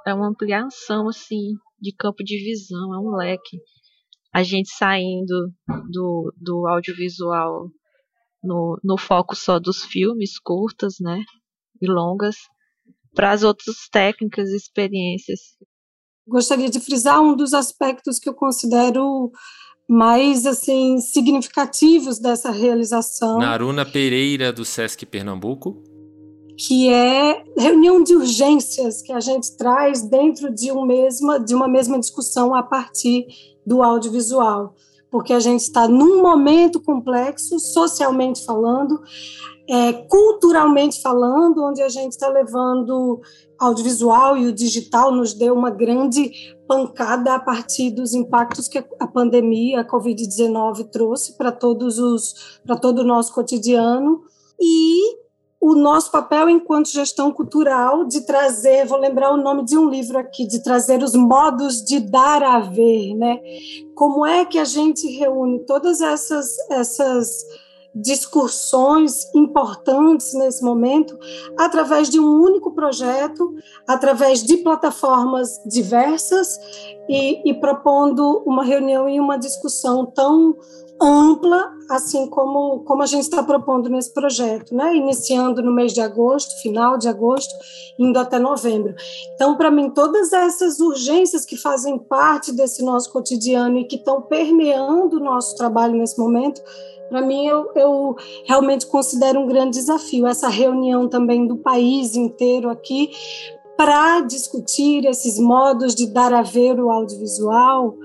é 0.06 0.14
uma 0.14 0.30
ampliação 0.30 1.10
assim 1.10 1.56
de 1.82 1.92
campo 1.92 2.24
de 2.24 2.38
visão, 2.38 2.94
é 2.94 3.00
um 3.00 3.16
leque. 3.16 3.58
A 4.32 4.44
gente 4.44 4.70
saindo 4.70 5.52
do, 5.90 6.32
do 6.38 6.68
audiovisual 6.68 7.68
no, 8.44 8.80
no 8.84 8.96
foco 8.96 9.36
só 9.36 9.58
dos 9.58 9.84
filmes 9.84 10.38
curtas, 10.38 10.98
né? 11.02 11.24
E 11.82 11.88
longas, 11.88 12.36
para 13.14 13.32
as 13.32 13.44
outras 13.44 13.76
técnicas 13.92 14.50
e 14.50 14.56
experiências. 14.56 15.40
Gostaria 16.28 16.70
de 16.70 16.80
frisar 16.80 17.22
um 17.22 17.36
dos 17.36 17.54
aspectos 17.54 18.20
que 18.20 18.30
eu 18.30 18.34
considero 18.34 19.32
mais 19.90 20.46
assim 20.46 21.00
significativos 21.00 22.20
dessa 22.20 22.52
realização. 22.52 23.40
Naruna 23.40 23.84
Pereira 23.84 24.54
do 24.54 24.64
Sesc 24.64 25.04
Pernambuco, 25.08 25.82
que 26.56 26.90
é 26.90 27.44
reunião 27.58 28.04
de 28.04 28.16
urgências 28.16 29.02
que 29.02 29.12
a 29.12 29.20
gente 29.20 29.58
traz 29.58 30.04
dentro 30.04 30.54
de, 30.54 30.72
um 30.72 30.86
mesma, 30.86 31.40
de 31.40 31.56
uma 31.56 31.68
mesma 31.68 32.00
discussão 32.00 32.54
a 32.54 32.62
partir 32.62 33.26
do 33.66 33.82
audiovisual, 33.82 34.76
porque 35.10 35.34
a 35.34 35.40
gente 35.40 35.62
está 35.62 35.88
num 35.88 36.22
momento 36.22 36.80
complexo, 36.80 37.58
socialmente 37.60 38.46
falando, 38.46 39.02
é, 39.70 39.94
culturalmente 39.94 41.00
falando, 41.00 41.64
onde 41.64 41.82
a 41.84 41.90
gente 41.90 42.14
está 42.14 42.28
levando 42.28 43.22
audiovisual 43.60 44.36
e 44.36 44.48
o 44.48 44.54
digital 44.54 45.12
nos 45.12 45.36
deu 45.36 45.54
uma 45.54 45.70
grande 45.70 46.32
pancada 46.68 47.36
a 47.36 47.40
partir 47.40 47.92
dos 47.92 48.16
impactos 48.16 48.68
que 48.68 48.84
a 49.00 49.06
pandemia, 49.06 49.82
a 49.82 49.88
Covid-19 49.88 50.90
trouxe 50.90 51.38
para 51.38 51.52
todos 51.52 52.00
os 52.00 52.60
para 52.66 52.78
todo 52.78 53.00
o 53.00 53.04
nosso 53.04 53.32
cotidiano 53.32 54.24
e 54.60 55.20
o 55.62 55.76
nosso 55.76 56.10
papel 56.10 56.50
enquanto 56.50 56.90
gestão 56.90 57.32
cultural 57.32 58.06
de 58.06 58.22
trazer, 58.22 58.88
vou 58.88 58.98
lembrar 58.98 59.32
o 59.32 59.38
nome 59.38 59.66
de 59.66 59.78
um 59.78 59.90
livro 59.90 60.18
aqui, 60.18 60.48
de 60.48 60.64
trazer 60.64 61.04
os 61.04 61.14
modos 61.14 61.84
de 61.84 62.00
dar 62.00 62.42
a 62.42 62.60
ver, 62.60 63.14
né? 63.14 63.40
Como 63.94 64.26
é 64.26 64.46
que 64.46 64.58
a 64.58 64.66
gente 64.66 65.06
reúne 65.12 65.60
todas 65.66 66.02
essas 66.02 66.58
essas 66.72 67.46
discussões 67.94 69.34
importantes 69.34 70.34
nesse 70.34 70.64
momento 70.64 71.18
através 71.58 72.10
de 72.10 72.20
um 72.20 72.42
único 72.42 72.72
projeto, 72.72 73.56
através 73.88 74.44
de 74.44 74.58
plataformas 74.58 75.62
diversas 75.66 76.60
e, 77.08 77.50
e 77.50 77.54
propondo 77.60 78.44
uma 78.46 78.64
reunião 78.64 79.10
e 79.10 79.20
uma 79.20 79.38
discussão 79.38 80.06
tão 80.06 80.56
ampla, 81.02 81.72
assim 81.90 82.28
como, 82.28 82.82
como 82.82 83.02
a 83.02 83.06
gente 83.06 83.24
está 83.24 83.42
propondo 83.42 83.90
nesse 83.90 84.14
projeto, 84.14 84.76
né? 84.76 84.96
iniciando 84.96 85.62
no 85.62 85.72
mês 85.72 85.94
de 85.94 86.02
agosto, 86.02 86.62
final 86.62 86.98
de 86.98 87.08
agosto, 87.08 87.54
indo 87.98 88.20
até 88.20 88.38
novembro. 88.38 88.94
Então, 89.34 89.56
para 89.56 89.72
mim, 89.72 89.90
todas 89.90 90.34
essas 90.34 90.80
urgências 90.80 91.46
que 91.46 91.56
fazem 91.56 91.98
parte 91.98 92.52
desse 92.52 92.84
nosso 92.84 93.12
cotidiano 93.12 93.78
e 93.78 93.86
que 93.86 93.96
estão 93.96 94.22
permeando 94.22 95.18
o 95.18 95.24
nosso 95.24 95.56
trabalho 95.56 95.96
nesse 95.96 96.20
momento, 96.20 96.62
para 97.10 97.22
mim, 97.22 97.48
eu, 97.48 97.72
eu, 97.76 98.16
realmente 98.46 98.86
considero 98.86 99.40
um 99.40 99.48
grande 99.48 99.80
desafio 99.80 100.28
essa 100.28 100.48
reunião 100.48 101.08
também 101.08 101.48
do 101.48 101.58
país 101.58 102.16
inteiro 102.16 102.70
aqui 102.70 103.10
para 103.76 104.22
discutir 104.22 105.06
esses 105.06 105.40
modos 105.40 105.96
de 105.96 106.06
dar 106.06 106.34
a 106.34 106.42
ver 106.42 106.80
o 106.80 106.92
audiovisual 106.92 107.96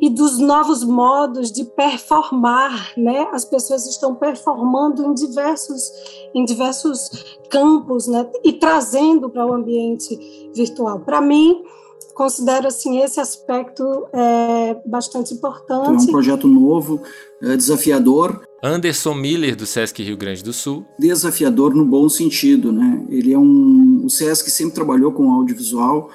e 0.00 0.10
dos 0.10 0.38
novos 0.38 0.84
modos 0.84 1.50
de 1.50 1.64
performar, 1.64 2.92
né? 2.96 3.28
As 3.32 3.44
pessoas 3.44 3.86
estão 3.86 4.14
performando 4.14 5.04
em 5.04 5.14
diversos 5.14 5.92
em 6.34 6.44
diversos 6.44 7.38
campos, 7.50 8.06
né? 8.06 8.28
E 8.44 8.52
trazendo 8.52 9.30
para 9.30 9.46
o 9.46 9.54
ambiente 9.54 10.18
virtual. 10.54 11.00
Para 11.00 11.20
mim, 11.20 11.62
considero 12.14 12.68
assim 12.68 13.00
esse 13.00 13.20
aspecto 13.20 14.06
é, 14.12 14.76
bastante 14.86 15.34
importante. 15.34 15.82
Então, 15.82 15.94
é 15.94 16.02
um 16.02 16.06
projeto 16.06 16.48
novo, 16.48 17.00
é 17.42 17.56
desafiador. 17.56 18.42
Anderson 18.62 19.14
Miller 19.14 19.54
do 19.54 19.66
Sesc 19.66 20.02
Rio 20.02 20.16
Grande 20.16 20.42
do 20.42 20.52
Sul. 20.52 20.86
Desafiador 20.98 21.74
no 21.74 21.84
bom 21.84 22.08
sentido, 22.08 22.72
né? 22.72 23.04
Ele 23.10 23.32
é 23.32 23.38
um, 23.38 24.02
o 24.04 24.08
Sesc 24.08 24.50
sempre 24.50 24.74
trabalhou 24.74 25.12
com 25.12 25.30
audiovisual 25.30 26.08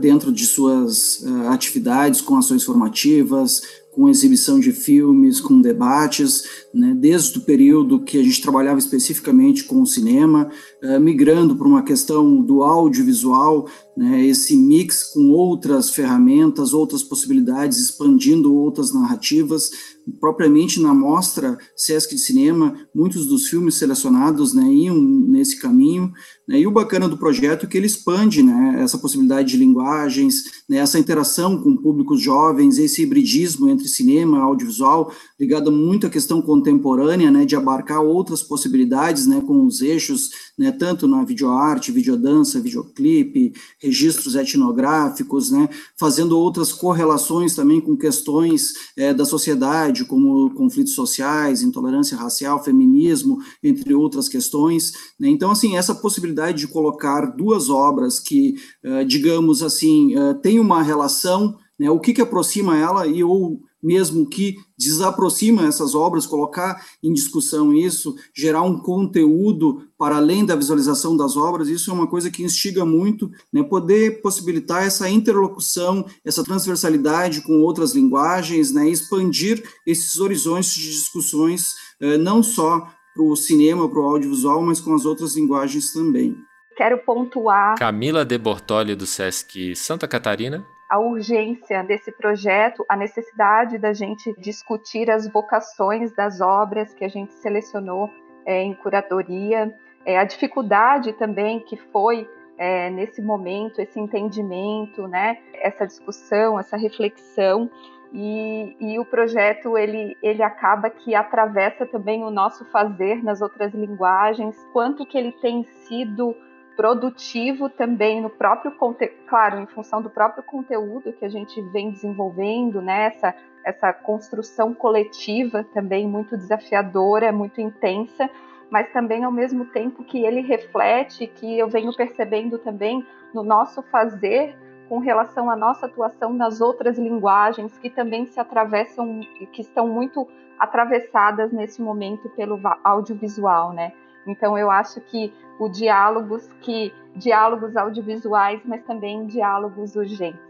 dentro 0.00 0.32
de 0.32 0.46
suas 0.46 1.22
é, 1.22 1.48
atividades, 1.48 2.20
com 2.20 2.36
ações 2.36 2.64
formativas, 2.64 3.62
com 3.90 4.08
exibição 4.08 4.60
de 4.60 4.72
filmes, 4.72 5.40
com 5.40 5.60
debates, 5.60 6.44
né, 6.72 6.94
desde 6.96 7.38
o 7.38 7.42
período 7.42 8.00
que 8.00 8.18
a 8.18 8.22
gente 8.22 8.40
trabalhava 8.40 8.78
especificamente 8.78 9.64
com 9.64 9.82
o 9.82 9.86
cinema, 9.86 10.48
uh, 10.82 11.00
migrando 11.00 11.56
para 11.56 11.66
uma 11.66 11.82
questão 11.82 12.40
do 12.40 12.62
audiovisual, 12.62 13.68
né, 14.00 14.24
esse 14.24 14.56
mix 14.56 15.04
com 15.12 15.28
outras 15.28 15.90
ferramentas, 15.90 16.72
outras 16.72 17.02
possibilidades, 17.02 17.76
expandindo 17.76 18.54
outras 18.54 18.94
narrativas, 18.94 19.70
propriamente 20.18 20.80
na 20.80 20.94
mostra 20.94 21.58
Sesc 21.76 22.14
de 22.14 22.20
Cinema, 22.20 22.74
muitos 22.94 23.26
dos 23.26 23.48
filmes 23.48 23.74
selecionados 23.74 24.54
né, 24.54 24.64
iam 24.72 24.96
nesse 24.98 25.60
caminho, 25.60 26.10
né, 26.48 26.58
e 26.58 26.66
o 26.66 26.70
bacana 26.70 27.08
do 27.08 27.18
projeto 27.18 27.66
é 27.66 27.68
que 27.68 27.76
ele 27.76 27.86
expande 27.86 28.42
né, 28.42 28.80
essa 28.82 28.96
possibilidade 28.96 29.50
de 29.50 29.58
linguagens, 29.58 30.44
né, 30.68 30.78
essa 30.78 30.98
interação 30.98 31.62
com 31.62 31.76
públicos 31.76 32.22
jovens, 32.22 32.78
esse 32.78 33.02
hibridismo 33.02 33.68
entre 33.68 33.86
cinema 33.86 34.38
e 34.38 34.40
audiovisual, 34.40 35.12
ligado 35.38 35.70
muito 35.70 36.06
à 36.06 36.10
questão 36.10 36.40
contemporânea, 36.40 37.30
né, 37.30 37.44
de 37.44 37.54
abarcar 37.54 38.00
outras 38.00 38.42
possibilidades, 38.42 39.26
né, 39.26 39.42
com 39.46 39.66
os 39.66 39.82
eixos, 39.82 40.30
né, 40.58 40.72
tanto 40.72 41.06
na 41.06 41.22
videoarte, 41.22 41.92
videodança, 41.92 42.60
videoclipe, 42.60 43.52
registros 43.90 44.36
etnográficos, 44.36 45.50
né, 45.50 45.68
fazendo 45.96 46.38
outras 46.38 46.72
correlações 46.72 47.56
também 47.56 47.80
com 47.80 47.96
questões 47.96 48.72
é, 48.96 49.12
da 49.12 49.24
sociedade, 49.24 50.04
como 50.04 50.54
conflitos 50.54 50.94
sociais, 50.94 51.62
intolerância 51.62 52.16
racial, 52.16 52.62
feminismo, 52.62 53.38
entre 53.62 53.92
outras 53.92 54.28
questões. 54.28 54.92
Né, 55.18 55.28
então, 55.28 55.50
assim, 55.50 55.76
essa 55.76 55.94
possibilidade 55.94 56.58
de 56.58 56.68
colocar 56.68 57.26
duas 57.26 57.68
obras 57.68 58.20
que, 58.20 58.54
uh, 58.84 59.04
digamos 59.04 59.62
assim, 59.62 60.16
uh, 60.16 60.34
têm 60.34 60.60
uma 60.60 60.82
relação, 60.82 61.56
né, 61.78 61.90
o 61.90 61.98
que, 61.98 62.12
que 62.12 62.22
aproxima 62.22 62.78
ela 62.78 63.06
e 63.06 63.24
ou 63.24 63.60
mesmo 63.82 64.28
que 64.28 64.56
desaproxima 64.76 65.66
essas 65.66 65.94
obras, 65.94 66.26
colocar 66.26 66.84
em 67.02 67.12
discussão 67.12 67.72
isso, 67.72 68.14
gerar 68.34 68.62
um 68.62 68.78
conteúdo 68.78 69.88
para 69.98 70.16
além 70.16 70.44
da 70.44 70.56
visualização 70.56 71.16
das 71.16 71.36
obras, 71.36 71.68
isso 71.68 71.90
é 71.90 71.94
uma 71.94 72.06
coisa 72.06 72.30
que 72.30 72.42
instiga 72.42 72.84
muito, 72.84 73.30
né, 73.52 73.62
poder 73.62 74.22
possibilitar 74.22 74.82
essa 74.82 75.08
interlocução, 75.08 76.04
essa 76.24 76.42
transversalidade 76.44 77.42
com 77.42 77.60
outras 77.60 77.94
linguagens, 77.94 78.72
né, 78.72 78.88
expandir 78.88 79.62
esses 79.86 80.18
horizontes 80.18 80.74
de 80.74 80.90
discussões, 80.90 81.74
eh, 82.00 82.16
não 82.16 82.42
só 82.42 82.86
para 83.14 83.22
o 83.22 83.36
cinema, 83.36 83.88
para 83.88 84.00
o 84.00 84.04
audiovisual, 84.04 84.62
mas 84.62 84.80
com 84.80 84.94
as 84.94 85.04
outras 85.04 85.36
linguagens 85.36 85.92
também. 85.92 86.36
Quero 86.76 86.98
pontuar. 86.98 87.76
Camila 87.76 88.24
De 88.24 88.38
Bortoli, 88.38 88.94
do 88.94 89.04
SESC 89.06 89.74
Santa 89.76 90.08
Catarina 90.08 90.64
a 90.90 90.98
urgência 90.98 91.84
desse 91.84 92.10
projeto, 92.10 92.84
a 92.88 92.96
necessidade 92.96 93.78
da 93.78 93.92
gente 93.92 94.34
discutir 94.36 95.08
as 95.08 95.30
vocações 95.30 96.12
das 96.16 96.40
obras 96.40 96.92
que 96.92 97.04
a 97.04 97.08
gente 97.08 97.32
selecionou 97.34 98.10
é, 98.44 98.60
em 98.60 98.74
curadoria, 98.74 99.72
é, 100.04 100.18
a 100.18 100.24
dificuldade 100.24 101.12
também 101.12 101.60
que 101.60 101.76
foi 101.76 102.28
é, 102.58 102.90
nesse 102.90 103.22
momento, 103.22 103.80
esse 103.80 104.00
entendimento, 104.00 105.06
né, 105.06 105.38
essa 105.54 105.86
discussão, 105.86 106.58
essa 106.58 106.76
reflexão. 106.76 107.70
E, 108.12 108.76
e, 108.80 108.98
o 108.98 109.04
projeto 109.04 109.78
ele, 109.78 110.16
ele 110.20 110.42
acaba 110.42 110.90
que 110.90 111.14
atravessa 111.14 111.86
também 111.86 112.24
o 112.24 112.30
nosso 112.30 112.64
fazer 112.72 113.22
nas 113.22 113.40
outras 113.40 113.72
linguagens, 113.72 114.56
quanto 114.72 115.06
que 115.06 115.16
ele 115.16 115.30
tem 115.40 115.62
sido 115.86 116.34
produtivo 116.80 117.68
também 117.68 118.22
no 118.22 118.30
próprio 118.30 118.72
conteúdo, 118.72 119.12
claro, 119.26 119.60
em 119.60 119.66
função 119.66 120.00
do 120.00 120.08
próprio 120.08 120.42
conteúdo 120.42 121.12
que 121.12 121.26
a 121.26 121.28
gente 121.28 121.60
vem 121.60 121.90
desenvolvendo, 121.90 122.80
né? 122.80 123.08
Essa, 123.08 123.34
essa 123.62 123.92
construção 123.92 124.72
coletiva 124.72 125.62
também 125.74 126.08
muito 126.08 126.38
desafiadora, 126.38 127.30
muito 127.30 127.60
intensa, 127.60 128.30
mas 128.70 128.90
também 128.94 129.24
ao 129.24 129.30
mesmo 129.30 129.66
tempo 129.66 130.02
que 130.02 130.24
ele 130.24 130.40
reflete, 130.40 131.26
que 131.26 131.58
eu 131.58 131.68
venho 131.68 131.94
percebendo 131.94 132.56
também 132.56 133.06
no 133.34 133.42
nosso 133.42 133.82
fazer 133.82 134.56
com 134.88 135.00
relação 135.00 135.50
à 135.50 135.56
nossa 135.56 135.84
atuação 135.84 136.32
nas 136.32 136.62
outras 136.62 136.98
linguagens 136.98 137.76
que 137.76 137.90
também 137.90 138.24
se 138.24 138.40
atravessam, 138.40 139.20
que 139.52 139.60
estão 139.60 139.86
muito 139.86 140.26
atravessadas 140.58 141.52
nesse 141.52 141.82
momento 141.82 142.30
pelo 142.30 142.58
audiovisual, 142.82 143.74
né? 143.74 143.92
Então 144.30 144.56
eu 144.56 144.70
acho 144.70 145.00
que 145.00 145.32
o 145.58 145.68
diálogos 145.68 146.48
que 146.60 146.92
diálogos 147.14 147.76
audiovisuais, 147.76 148.60
mas 148.64 148.82
também 148.84 149.26
diálogos 149.26 149.96
urgentes. 149.96 150.40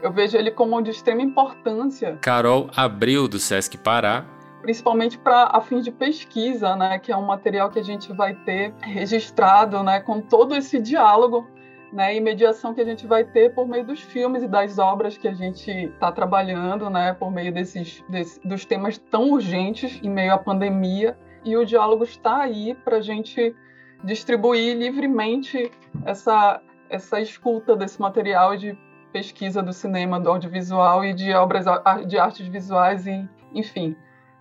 Eu 0.00 0.12
vejo 0.12 0.36
ele 0.36 0.50
como 0.50 0.80
de 0.82 0.90
extrema 0.90 1.22
importância. 1.22 2.18
Carol 2.20 2.70
Abril 2.76 3.26
do 3.26 3.38
Sesc 3.38 3.76
Pará. 3.78 4.24
Principalmente 4.62 5.18
para 5.18 5.50
a 5.52 5.60
fim 5.60 5.80
de 5.80 5.90
pesquisa, 5.90 6.76
né, 6.76 6.98
que 6.98 7.10
é 7.12 7.16
um 7.16 7.24
material 7.24 7.70
que 7.70 7.78
a 7.78 7.82
gente 7.82 8.12
vai 8.12 8.34
ter 8.34 8.74
registrado, 8.80 9.82
né, 9.82 10.00
com 10.00 10.20
todo 10.20 10.54
esse 10.54 10.80
diálogo 10.80 11.46
né, 11.92 12.14
e 12.14 12.20
mediação 12.20 12.74
que 12.74 12.80
a 12.80 12.84
gente 12.84 13.06
vai 13.06 13.24
ter 13.24 13.54
por 13.54 13.66
meio 13.66 13.84
dos 13.84 14.00
filmes 14.00 14.42
e 14.42 14.48
das 14.48 14.78
obras 14.78 15.16
que 15.16 15.28
a 15.28 15.32
gente 15.32 15.70
está 15.70 16.10
trabalhando, 16.10 16.90
né, 16.90 17.14
por 17.14 17.30
meio 17.30 17.52
desses, 17.52 18.04
desse, 18.08 18.40
dos 18.46 18.64
temas 18.64 18.98
tão 18.98 19.30
urgentes 19.30 20.00
em 20.02 20.10
meio 20.10 20.34
à 20.34 20.38
pandemia 20.38 21.16
e 21.46 21.56
o 21.56 21.64
diálogo 21.64 22.02
está 22.02 22.42
aí 22.42 22.74
para 22.84 22.96
a 22.96 23.00
gente 23.00 23.54
distribuir 24.02 24.76
livremente 24.76 25.70
essa, 26.04 26.60
essa 26.90 27.20
escuta 27.20 27.76
desse 27.76 28.00
material 28.00 28.56
de 28.56 28.76
pesquisa 29.12 29.62
do 29.62 29.72
cinema, 29.72 30.18
do 30.20 30.28
audiovisual 30.28 31.04
e 31.04 31.14
de 31.14 31.32
obras 31.32 31.64
de 32.06 32.18
artes 32.18 32.46
visuais 32.48 33.06
e, 33.06 33.26
enfim, 33.54 33.96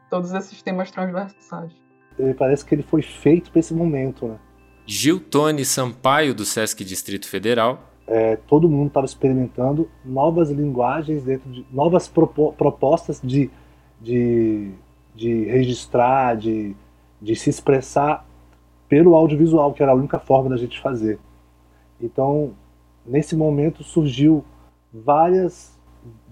todos 0.10 0.34
esses 0.34 0.62
temas 0.64 0.90
transversais. 0.90 1.72
Ele 2.18 2.34
parece 2.34 2.66
que 2.66 2.74
ele 2.74 2.84
foi 2.84 3.02
feito 3.02 3.52
para 3.52 3.60
esse 3.60 3.74
momento, 3.74 4.28
né? 4.28 4.40
Gil 4.86 5.20
Tony 5.20 5.64
Sampaio, 5.64 6.34
do 6.34 6.44
Sesc 6.44 6.84
Distrito 6.84 7.28
Federal. 7.28 7.92
É, 8.08 8.36
todo 8.36 8.70
mundo 8.70 8.88
estava 8.88 9.06
experimentando 9.06 9.90
novas 10.04 10.52
linguagens 10.52 11.24
dentro 11.24 11.50
de 11.52 11.66
novas 11.72 12.08
propo 12.08 12.54
propostas 12.54 13.20
de, 13.24 13.50
de, 14.00 14.72
de 15.16 15.46
registrar, 15.46 16.36
de 16.36 16.76
de 17.22 17.36
se 17.36 17.50
expressar 17.50 18.26
pelo 18.88 19.16
audiovisual, 19.16 19.74
que 19.74 19.82
era 19.82 19.92
a 19.92 19.96
única 19.96 20.20
forma 20.20 20.50
da 20.50 20.58
gente 20.58 20.80
fazer. 20.80 21.20
Então, 22.00 22.52
nesse 23.06 23.36
momento 23.36 23.84
surgiu 23.84 24.44
várias 24.94 25.76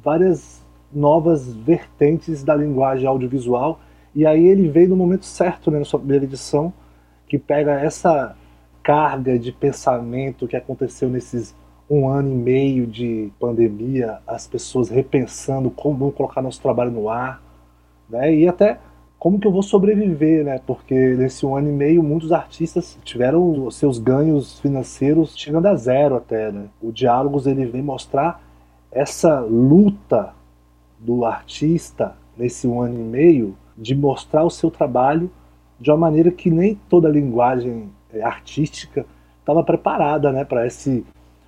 várias 0.04 0.62
novas 0.92 1.52
vertentes 1.54 2.44
da 2.44 2.56
linguagem 2.56 3.08
audiovisual 3.08 3.80
e 4.14 4.26
aí 4.26 4.46
ele 4.46 4.68
veio 4.68 4.90
no 4.90 4.96
momento 4.96 5.26
certo, 5.26 5.72
né, 5.72 5.80
na 5.80 5.86
sua 5.86 6.00
primeira 6.00 6.26
edição, 6.26 6.72
que 7.28 7.40
pega 7.40 7.80
essa 7.80 8.36
carga 8.84 9.40
de 9.40 9.52
pensamento 9.52 10.48
que 10.48 10.56
aconteceu 10.56 11.10
nesses 11.10 11.56
um 11.90 12.08
ano 12.08 12.32
e 12.32 12.36
meio 12.36 12.88
de 12.88 13.32
pandemia, 13.40 14.20
as 14.26 14.48
pessoas 14.48 14.90
repensando 14.90 15.70
como 15.70 15.98
vão 15.98 16.12
colocar 16.12 16.42
nosso 16.42 16.62
trabalho 16.62 16.92
no 16.92 17.10
ar, 17.10 17.42
né, 18.10 18.34
e 18.34 18.48
até 18.48 18.80
como 19.24 19.40
que 19.40 19.48
eu 19.48 19.54
vou 19.54 19.64
sobreviver, 19.64 20.44
né? 20.44 20.60
Porque 20.68 20.94
nesse 20.94 21.46
um 21.46 21.56
ano 21.56 21.70
e 21.70 21.72
meio 21.72 22.04
muitos 22.04 22.34
artistas 22.34 23.00
tiveram 23.06 23.72
seus 23.72 23.98
ganhos 23.98 24.60
financeiros 24.60 25.34
chegando 25.38 25.66
a 25.68 25.76
zero 25.76 26.18
até, 26.18 26.52
né? 26.52 26.66
O 26.82 26.92
Diálogos 26.92 27.48
ele 27.48 27.66
vem 27.66 27.82
mostrar 27.82 28.44
essa 28.92 29.40
luta 29.40 30.34
do 31.00 31.24
artista 31.24 32.18
nesse 32.38 32.68
um 32.68 32.82
ano 32.82 33.00
e 33.00 33.04
meio 33.04 33.58
de 33.78 33.96
mostrar 33.96 34.44
o 34.44 34.50
seu 34.50 34.70
trabalho 34.70 35.32
de 35.80 35.90
uma 35.90 35.96
maneira 35.96 36.30
que 36.30 36.50
nem 36.50 36.76
toda 36.90 37.08
linguagem 37.08 37.90
é, 38.14 38.22
artística 38.22 39.06
estava 39.40 39.64
preparada, 39.64 40.34
né? 40.34 40.44
Para 40.44 40.68
esse, 40.68 41.06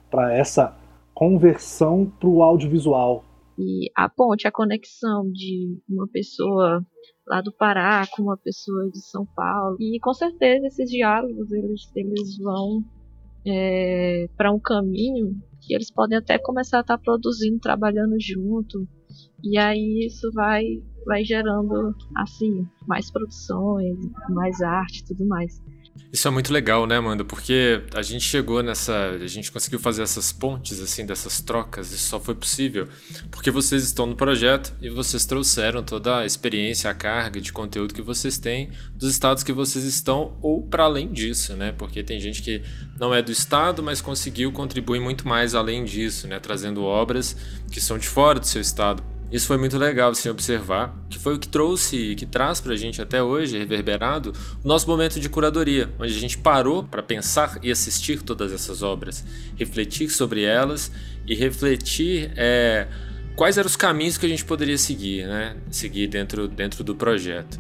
para 0.10 0.34
essa 0.34 0.74
conversão 1.14 2.10
para 2.22 2.30
o 2.30 2.42
audiovisual. 2.42 3.22
E 3.58 3.89
a 3.96 4.10
ponte, 4.10 4.48
a 4.48 4.52
conexão 4.52 5.32
de 5.32 5.80
uma 5.88 6.08
pessoa 6.08 6.86
lá 7.28 7.41
do 7.41 7.52
Pará 7.52 8.06
com 8.15 8.24
uma 8.24 8.38
pessoa 8.38 8.89
de 8.89 9.00
São 9.00 9.26
Paulo. 9.26 9.78
E 9.80 10.00
com 10.00 10.13
certeza 10.13 10.68
esses 10.68 10.89
diálogos 10.89 11.52
eles, 11.52 11.89
eles 11.96 12.38
vão 12.38 12.84
é, 13.46 14.28
para 14.36 14.52
um 14.52 14.60
caminho 14.60 15.36
que 15.62 15.74
eles 15.74 15.91
podem 15.91 16.18
até 16.18 16.38
começar 16.38 16.80
a 16.80 16.82
estar 16.82 16.98
tá 16.98 17.04
produzindo, 17.04 17.60
trabalhando 17.60 18.15
junto. 18.20 18.88
E 19.44 19.58
aí 19.58 20.06
isso 20.06 20.30
vai, 20.34 20.63
vai 21.06 21.24
gerando 21.24 21.96
assim 22.15 22.68
mais 22.88 23.12
produções, 23.12 23.98
mais 24.30 24.62
arte, 24.62 25.06
tudo 25.06 25.26
mais. 25.26 25.62
Isso 26.12 26.27
é 26.27 26.31
muito 26.31 26.51
legal, 26.51 26.86
né, 26.86 26.97
Amanda? 26.97 27.23
Porque 27.23 27.81
a 27.93 28.01
gente 28.01 28.23
chegou 28.23 28.62
nessa. 28.62 29.12
A 29.21 29.27
gente 29.27 29.51
conseguiu 29.51 29.79
fazer 29.79 30.01
essas 30.01 30.31
pontes, 30.31 30.79
assim, 30.81 31.05
dessas 31.05 31.41
trocas. 31.41 31.91
Isso 31.91 32.08
só 32.08 32.19
foi 32.19 32.36
possível 32.36 32.88
porque 33.31 33.51
vocês 33.51 33.84
estão 33.84 34.05
no 34.05 34.15
projeto 34.15 34.73
e 34.81 34.89
vocês 34.89 35.25
trouxeram 35.25 35.84
toda 35.84 36.19
a 36.19 36.25
experiência, 36.25 36.89
a 36.89 36.93
carga 36.93 37.39
de 37.39 37.51
conteúdo 37.51 37.93
que 37.93 38.01
vocês 38.01 38.38
têm 38.38 38.71
dos 38.93 39.12
estados 39.12 39.43
que 39.43 39.53
vocês 39.53 39.84
estão 39.86 40.38
ou 40.41 40.62
para 40.62 40.84
além 40.84 41.12
disso, 41.12 41.53
né? 41.55 41.71
Porque 41.71 42.03
tem 42.03 42.19
gente 42.19 42.41
que 42.41 42.62
não 42.99 43.13
é 43.13 43.21
do 43.21 43.31
estado, 43.31 43.84
mas 43.84 44.01
conseguiu 44.01 44.51
contribuir 44.51 44.99
muito 44.99 45.27
mais 45.27 45.55
além 45.55 45.84
disso, 45.84 46.27
né? 46.27 46.39
Trazendo 46.39 46.84
obras 46.84 47.36
que 47.71 47.81
são 47.81 47.97
de 47.97 48.08
fora 48.08 48.39
do 48.39 48.47
seu 48.47 48.62
estado 48.62 49.03
isso 49.32 49.48
foi 49.48 49.58
muito 49.58 49.78
legal 49.78 50.12
assim, 50.12 50.30
observar, 50.30 50.96
que 51.10 51.18
foi 51.18 51.36
o 51.36 51.40
que 51.40 51.48
trouxe, 51.48 52.16
que 52.16 52.26
traz 52.26 52.62
para 52.62 52.74
a 52.74 52.76
gente 52.78 53.02
até 53.02 53.24
hoje, 53.24 53.58
reverberado, 53.58 54.32
o 54.64 54.68
nosso 54.68 54.88
momento 54.88 55.20
de 55.20 55.28
curadoria, 55.28 55.90
onde 56.00 56.16
a 56.16 56.20
gente 56.20 56.38
parou 56.38 56.84
para 56.84 57.02
pensar 57.02 57.58
e 57.64 57.72
assistir 57.72 58.22
todas 58.22 58.54
essas 58.54 58.84
obras, 58.84 59.26
refletir 59.58 60.10
sobre 60.10 60.44
elas 60.44 60.92
e 61.26 61.34
refletir 61.34 62.32
é, 62.36 62.88
quais 63.36 63.58
eram 63.58 63.68
os 63.68 63.76
caminhos 63.76 64.18
que 64.18 64.28
a 64.28 64.30
gente 64.30 64.46
poderia 64.46 64.78
seguir, 64.78 65.26
né? 65.26 65.58
seguir 65.72 66.08
dentro, 66.08 66.48
dentro 66.48 66.84
do 66.84 66.94
projeto. 66.96 67.60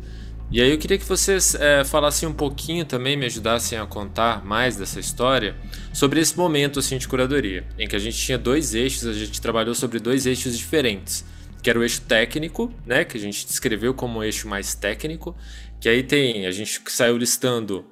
E 0.51 0.61
aí 0.61 0.69
eu 0.69 0.77
queria 0.77 0.99
que 0.99 1.05
vocês 1.05 1.55
é, 1.55 1.83
falassem 1.83 2.29
um 2.29 2.33
pouquinho 2.33 2.85
também, 2.85 3.17
me 3.17 3.25
ajudassem 3.25 3.79
a 3.79 3.85
contar 3.87 4.45
mais 4.45 4.77
dessa 4.77 4.99
história, 4.99 5.55
sobre 5.91 6.19
esse 6.19 6.37
momento 6.37 6.77
assim, 6.77 6.99
de 6.99 7.07
curadoria, 7.07 7.65
em 7.79 7.87
que 7.87 7.95
a 7.95 7.99
gente 7.99 8.15
tinha 8.15 8.37
dois 8.37 8.75
eixos, 8.75 9.07
a 9.07 9.13
gente 9.13 9.41
trabalhou 9.41 9.73
sobre 9.73 9.99
dois 9.99 10.27
eixos 10.27 10.55
diferentes 10.55 11.25
que 11.65 11.69
era 11.71 11.79
o 11.79 11.81
eixo 11.81 12.01
técnico, 12.01 12.71
né, 12.85 13.03
que 13.03 13.17
a 13.17 13.19
gente 13.19 13.43
descreveu 13.43 13.91
como 13.91 14.19
o 14.19 14.23
eixo 14.23 14.47
mais 14.47 14.75
técnico, 14.75 15.35
que 15.81 15.89
aí 15.89 16.03
tem, 16.03 16.45
a 16.45 16.51
gente 16.51 16.79
saiu 16.89 17.17
listando 17.17 17.89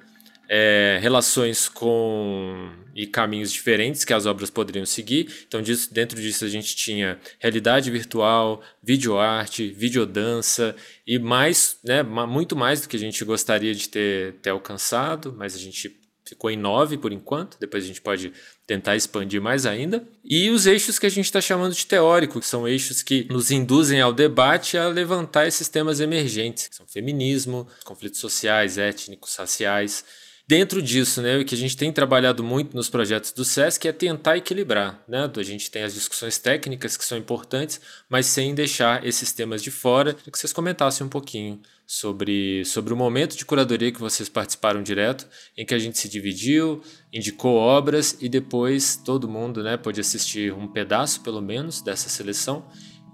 é, 0.48 1.00
relações 1.02 1.68
com 1.68 2.70
e 2.94 3.04
caminhos 3.04 3.50
diferentes 3.50 4.04
que 4.04 4.14
as 4.14 4.26
obras 4.26 4.48
poderiam 4.48 4.86
seguir. 4.86 5.26
Então, 5.48 5.60
disso, 5.60 5.92
dentro 5.92 6.20
disso, 6.20 6.44
a 6.44 6.48
gente 6.48 6.76
tinha 6.76 7.18
realidade 7.40 7.90
virtual, 7.90 8.62
videoarte, 8.80 9.72
videodança 9.72 10.76
e 11.04 11.18
mais, 11.18 11.76
né, 11.82 12.00
muito 12.04 12.54
mais 12.54 12.80
do 12.80 12.88
que 12.88 12.94
a 12.94 13.00
gente 13.00 13.24
gostaria 13.24 13.74
de 13.74 13.88
ter, 13.88 14.34
ter 14.34 14.50
alcançado, 14.50 15.34
mas 15.36 15.56
a 15.56 15.58
gente 15.58 16.00
ficou 16.24 16.48
em 16.48 16.56
nove 16.56 16.96
por 16.96 17.12
enquanto, 17.12 17.58
depois 17.58 17.82
a 17.82 17.86
gente 17.88 18.00
pode 18.00 18.32
tentar 18.66 18.96
expandir 18.96 19.40
mais 19.40 19.66
ainda. 19.66 20.06
E 20.24 20.50
os 20.50 20.66
eixos 20.66 20.98
que 20.98 21.06
a 21.06 21.10
gente 21.10 21.26
está 21.26 21.40
chamando 21.40 21.74
de 21.74 21.86
teórico, 21.86 22.40
que 22.40 22.46
são 22.46 22.66
eixos 22.66 23.02
que 23.02 23.26
nos 23.30 23.50
induzem 23.50 24.00
ao 24.00 24.12
debate 24.12 24.78
a 24.78 24.88
levantar 24.88 25.46
esses 25.46 25.68
temas 25.68 26.00
emergentes, 26.00 26.68
que 26.68 26.76
são 26.76 26.86
feminismo, 26.86 27.68
conflitos 27.84 28.20
sociais, 28.20 28.78
étnicos, 28.78 29.36
raciais. 29.36 30.04
Dentro 30.46 30.82
disso, 30.82 31.22
né, 31.22 31.38
o 31.38 31.44
que 31.44 31.54
a 31.54 31.58
gente 31.58 31.74
tem 31.74 31.90
trabalhado 31.90 32.44
muito 32.44 32.76
nos 32.76 32.90
projetos 32.90 33.32
do 33.32 33.46
SESC 33.46 33.88
é 33.88 33.92
tentar 33.92 34.36
equilibrar. 34.36 35.02
Né? 35.08 35.30
A 35.34 35.42
gente 35.42 35.70
tem 35.70 35.82
as 35.82 35.94
discussões 35.94 36.36
técnicas 36.36 36.98
que 36.98 37.04
são 37.04 37.16
importantes, 37.16 37.80
mas 38.10 38.26
sem 38.26 38.54
deixar 38.54 39.06
esses 39.06 39.32
temas 39.32 39.62
de 39.62 39.70
fora. 39.70 40.12
Queria 40.12 40.30
que 40.30 40.38
vocês 40.38 40.52
comentassem 40.52 41.06
um 41.06 41.08
pouquinho 41.08 41.62
sobre, 41.86 42.62
sobre 42.66 42.92
o 42.92 42.96
momento 42.96 43.38
de 43.38 43.44
curadoria 43.46 43.90
que 43.90 43.98
vocês 43.98 44.28
participaram 44.28 44.82
direto, 44.82 45.26
em 45.56 45.64
que 45.64 45.72
a 45.72 45.78
gente 45.78 45.98
se 45.98 46.10
dividiu, 46.10 46.82
indicou 47.10 47.54
obras 47.54 48.14
e 48.20 48.28
depois 48.28 48.96
todo 48.96 49.26
mundo 49.26 49.62
né, 49.62 49.78
pôde 49.78 50.00
assistir 50.00 50.52
um 50.52 50.68
pedaço, 50.68 51.22
pelo 51.22 51.40
menos, 51.40 51.80
dessa 51.80 52.10
seleção 52.10 52.66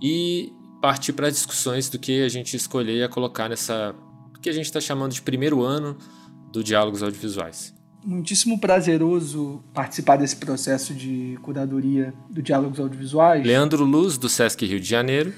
e 0.03 0.53
partir 0.83 1.13
para 1.13 1.31
discussões 1.31 1.89
do 1.89 1.97
que 1.97 2.23
a 2.23 2.29
gente 2.29 2.57
escolher 2.57 3.05
e 3.05 3.09
colocar 3.09 3.49
nessa 3.49 3.95
que 4.43 4.49
a 4.49 4.53
gente 4.55 4.65
está 4.65 4.81
chamando 4.81 5.13
de 5.13 5.21
primeiro 5.21 5.63
ano 5.63 5.99
do 6.53 6.63
Diálogos 6.63 7.03
Audiovisuais. 7.03 7.75
Muitíssimo 8.05 8.59
prazeroso 8.59 9.63
participar 9.75 10.17
desse 10.17 10.37
processo 10.37 10.95
de 10.95 11.39
curadoria 11.43 12.15
do 12.31 12.43
Diálogos 12.43 12.81
Audiovisuais. 12.81 13.45
Leandro 13.45 13.85
Luz, 13.85 14.17
do 14.17 14.29
Sesc 14.29 14.65
Rio 14.65 14.81
de 14.81 14.89
Janeiro. 14.89 15.35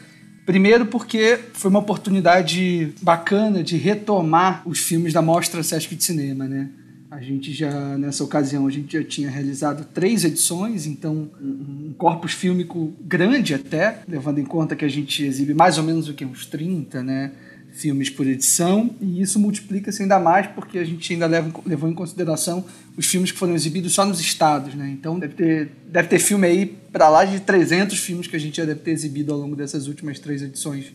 Primeiro 0.47 0.87
porque 0.87 1.39
foi 1.53 1.71
uma 1.71 1.81
oportunidade 1.81 2.93
bacana 3.01 3.63
de 3.63 3.77
retomar 3.77 4.63
os 4.65 4.79
filmes 4.79 5.13
da 5.13 5.23
Mostra 5.23 5.63
Sesc 5.63 5.95
de 5.95 6.05
Cinema, 6.05 6.47
né? 6.47 6.71
A 7.11 7.21
gente 7.21 7.53
já, 7.53 7.99
nessa 7.99 8.25
ocasião, 8.25 8.67
a 8.67 8.71
gente 8.71 8.97
já 8.97 9.05
tinha 9.05 9.29
realizado 9.29 9.85
três 9.93 10.25
edições, 10.25 10.87
então 10.87 11.31
um 11.41 11.93
corpus 11.99 12.33
fílmico 12.33 12.95
grande 13.03 13.55
até, 13.55 13.99
levando 14.09 14.39
em 14.39 14.45
conta 14.45 14.75
que 14.75 14.85
a 14.85 14.89
gente 14.89 15.23
exibe 15.23 15.53
mais 15.53 15.77
ou 15.77 15.85
menos 15.85 16.09
o 16.09 16.15
que, 16.15 16.25
uns 16.25 16.47
30, 16.47 17.03
né? 17.03 17.33
Filmes 17.73 18.11
por 18.11 18.27
edição, 18.27 18.95
e 19.01 19.23
isso 19.23 19.39
multiplica-se 19.39 20.03
ainda 20.03 20.19
mais 20.19 20.47
porque 20.49 20.79
a 20.79 20.85
gente 20.85 21.13
ainda 21.13 21.27
leva, 21.27 21.51
levou 21.65 21.89
em 21.89 21.95
consideração 21.95 22.65
os 22.97 23.07
filmes 23.07 23.33
que 23.33 23.39
foram 23.39 23.55
exibidos 23.55 23.95
só 23.95 24.05
nos 24.05 24.21
estados, 24.21 24.75
né? 24.75 24.91
Então 24.91 25.19
deve 25.19 25.35
ter, 25.35 25.71
deve 25.87 26.09
ter 26.09 26.19
filme 26.19 26.47
aí 26.47 26.67
para 26.93 27.09
lá 27.09 27.25
de 27.25 27.41
300 27.41 27.99
filmes 27.99 28.27
que 28.27 28.37
a 28.37 28.39
gente 28.39 28.57
já 28.57 28.65
deve 28.65 28.81
ter 28.81 28.91
exibido 28.91 29.33
ao 29.33 29.39
longo 29.39 29.57
dessas 29.57 29.87
últimas 29.87 30.19
três 30.19 30.43
edições 30.43 30.93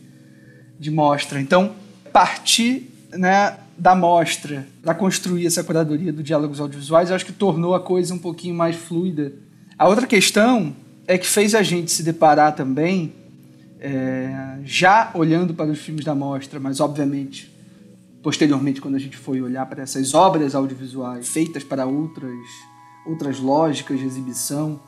de 0.78 0.90
mostra. 0.90 1.40
Então, 1.40 1.74
partir 2.12 2.88
né, 3.10 3.56
da 3.76 3.94
mostra 3.94 4.66
para 4.80 4.94
construir 4.94 5.46
essa 5.46 5.64
curadoria 5.64 6.12
do 6.12 6.22
diálogos 6.22 6.60
audiovisuais, 6.60 7.10
eu 7.10 7.16
acho 7.16 7.26
que 7.26 7.32
tornou 7.32 7.74
a 7.74 7.80
coisa 7.80 8.14
um 8.14 8.18
pouquinho 8.18 8.54
mais 8.54 8.76
fluida. 8.76 9.32
A 9.76 9.88
outra 9.88 10.06
questão 10.06 10.74
é 11.06 11.18
que 11.18 11.26
fez 11.26 11.54
a 11.54 11.62
gente 11.62 11.90
se 11.90 12.02
deparar 12.02 12.54
também 12.54 13.12
é, 13.80 14.58
já 14.64 15.10
olhando 15.14 15.54
para 15.54 15.70
os 15.70 15.78
filmes 15.78 16.04
da 16.04 16.14
mostra, 16.14 16.58
mas 16.58 16.80
obviamente 16.80 17.56
posteriormente 18.22 18.80
quando 18.80 18.96
a 18.96 18.98
gente 18.98 19.16
foi 19.16 19.40
olhar 19.40 19.64
para 19.66 19.82
essas 19.82 20.12
obras 20.12 20.54
audiovisuais 20.54 21.28
feitas 21.28 21.62
para 21.62 21.86
outras 21.86 22.36
outras 23.06 23.38
lógicas 23.38 23.98
de 23.98 24.04
exibição 24.04 24.80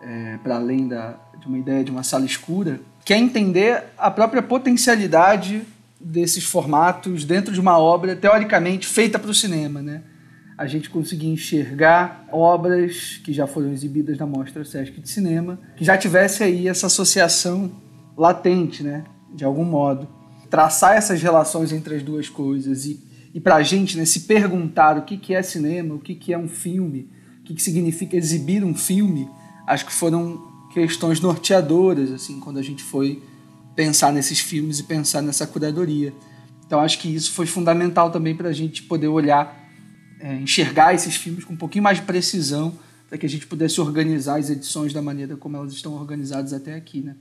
é, 0.00 0.38
para 0.38 0.56
além 0.56 0.86
da, 0.86 1.18
de 1.40 1.46
uma 1.46 1.58
ideia 1.58 1.82
de 1.82 1.90
uma 1.90 2.04
sala 2.04 2.24
escura, 2.24 2.80
que 3.04 3.12
é 3.12 3.18
entender 3.18 3.84
a 3.96 4.10
própria 4.10 4.42
potencialidade 4.42 5.62
desses 6.00 6.44
formatos 6.44 7.24
dentro 7.24 7.52
de 7.52 7.60
uma 7.60 7.76
obra 7.78 8.14
teoricamente 8.14 8.86
feita 8.86 9.18
para 9.18 9.30
o 9.30 9.34
cinema, 9.34 9.82
né? 9.82 10.02
A 10.56 10.66
gente 10.66 10.90
conseguir 10.90 11.28
enxergar 11.28 12.28
obras 12.30 13.20
que 13.24 13.32
já 13.32 13.46
foram 13.46 13.72
exibidas 13.72 14.18
na 14.18 14.26
mostra 14.26 14.64
Sesc 14.64 15.00
de 15.00 15.08
Cinema, 15.08 15.58
que 15.76 15.84
já 15.84 15.96
tivesse 15.96 16.42
aí 16.42 16.68
essa 16.68 16.86
associação 16.86 17.72
latente, 18.18 18.82
né? 18.82 19.04
De 19.32 19.44
algum 19.44 19.64
modo. 19.64 20.08
Traçar 20.50 20.96
essas 20.96 21.22
relações 21.22 21.72
entre 21.72 21.94
as 21.94 22.02
duas 22.02 22.28
coisas 22.28 22.84
e, 22.84 23.00
e 23.32 23.40
para 23.40 23.56
a 23.56 23.62
gente 23.62 23.96
né, 23.96 24.04
se 24.04 24.20
perguntar 24.20 24.98
o 24.98 25.02
que, 25.02 25.16
que 25.16 25.34
é 25.34 25.42
cinema, 25.42 25.94
o 25.94 25.98
que, 25.98 26.14
que 26.14 26.32
é 26.32 26.38
um 26.38 26.48
filme, 26.48 27.08
o 27.40 27.44
que, 27.44 27.54
que 27.54 27.62
significa 27.62 28.16
exibir 28.16 28.64
um 28.64 28.74
filme, 28.74 29.28
acho 29.66 29.86
que 29.86 29.92
foram 29.92 30.48
questões 30.72 31.20
norteadoras, 31.20 32.10
assim, 32.10 32.40
quando 32.40 32.58
a 32.58 32.62
gente 32.62 32.82
foi 32.82 33.22
pensar 33.76 34.12
nesses 34.12 34.40
filmes 34.40 34.80
e 34.80 34.82
pensar 34.84 35.22
nessa 35.22 35.46
curadoria. 35.46 36.12
Então 36.66 36.80
acho 36.80 36.98
que 36.98 37.14
isso 37.14 37.32
foi 37.32 37.46
fundamental 37.46 38.10
também 38.10 38.34
para 38.34 38.48
a 38.48 38.52
gente 38.52 38.82
poder 38.82 39.08
olhar, 39.08 39.68
é, 40.18 40.34
enxergar 40.36 40.94
esses 40.94 41.14
filmes 41.14 41.44
com 41.44 41.52
um 41.52 41.56
pouquinho 41.56 41.84
mais 41.84 41.98
de 41.98 42.04
precisão, 42.04 42.74
para 43.08 43.16
que 43.16 43.26
a 43.26 43.28
gente 43.28 43.46
pudesse 43.46 43.80
organizar 43.80 44.38
as 44.38 44.50
edições 44.50 44.92
da 44.92 45.00
maneira 45.00 45.36
como 45.36 45.56
elas 45.56 45.72
estão 45.72 45.94
organizadas 45.94 46.52
até 46.52 46.74
aqui, 46.74 47.00
né? 47.00 47.16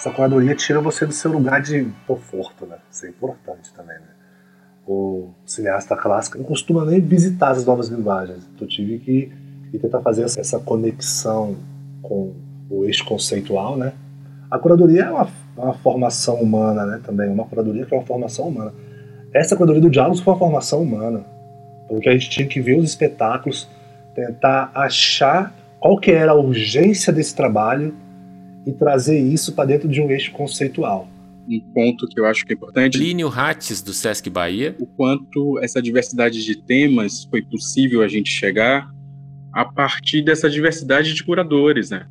Essa 0.00 0.10
curadoria 0.10 0.54
tira 0.54 0.80
você 0.80 1.04
do 1.04 1.12
seu 1.12 1.30
lugar 1.30 1.60
de 1.60 1.86
conforto, 2.06 2.64
né? 2.64 2.76
Isso 2.90 3.04
é 3.04 3.10
importante 3.10 3.70
também, 3.74 3.96
né? 3.96 4.06
O 4.86 5.28
cineasta 5.44 5.94
clássico 5.94 6.38
não 6.38 6.44
costuma 6.46 6.86
nem 6.86 6.98
visitar 7.00 7.50
as 7.50 7.66
novas 7.66 7.88
linguagens. 7.88 8.48
Então, 8.54 8.66
eu 8.66 8.68
tive 8.68 8.98
que, 8.98 9.30
que 9.70 9.78
tentar 9.78 10.00
fazer 10.00 10.22
essa 10.22 10.58
conexão 10.58 11.54
com 12.00 12.32
o 12.70 12.86
eixo 12.86 13.04
conceitual, 13.04 13.76
né? 13.76 13.92
A 14.50 14.58
curadoria 14.58 15.02
é 15.02 15.10
uma, 15.10 15.28
uma 15.54 15.74
formação 15.74 16.36
humana, 16.36 16.86
né? 16.86 17.00
Também 17.04 17.28
uma 17.28 17.44
curadoria 17.44 17.84
que 17.84 17.94
é 17.94 17.98
uma 17.98 18.06
formação 18.06 18.48
humana. 18.48 18.72
Essa 19.34 19.54
curadoria 19.54 19.82
do 19.82 19.90
diálogo 19.90 20.16
foi 20.16 20.32
uma 20.32 20.38
formação 20.38 20.82
humana, 20.82 21.26
porque 21.88 22.08
a 22.08 22.12
gente 22.12 22.30
tinha 22.30 22.48
que 22.48 22.58
ver 22.58 22.78
os 22.78 22.86
espetáculos, 22.86 23.68
tentar 24.14 24.70
achar 24.74 25.54
qual 25.78 25.98
que 25.98 26.10
era 26.10 26.32
a 26.32 26.34
urgência 26.34 27.12
desse 27.12 27.36
trabalho 27.36 27.94
e 28.66 28.72
trazer 28.72 29.18
isso 29.18 29.52
para 29.52 29.66
dentro 29.66 29.88
de 29.88 30.00
um 30.00 30.10
eixo 30.10 30.32
conceitual. 30.32 31.08
Um 31.48 31.60
ponto 31.72 32.06
que 32.06 32.20
eu 32.20 32.26
acho 32.26 32.44
que 32.46 32.52
é 32.52 32.56
importante. 32.56 32.98
Plínio 32.98 33.28
Rates, 33.28 33.82
do 33.82 33.92
Sesc 33.92 34.28
Bahia. 34.30 34.76
O 34.78 34.86
quanto 34.86 35.58
essa 35.60 35.82
diversidade 35.82 36.44
de 36.44 36.62
temas 36.62 37.24
foi 37.24 37.42
possível 37.42 38.02
a 38.02 38.08
gente 38.08 38.30
chegar 38.30 38.88
a 39.52 39.64
partir 39.64 40.22
dessa 40.22 40.48
diversidade 40.48 41.12
de 41.12 41.24
curadores, 41.24 41.90
né? 41.90 42.06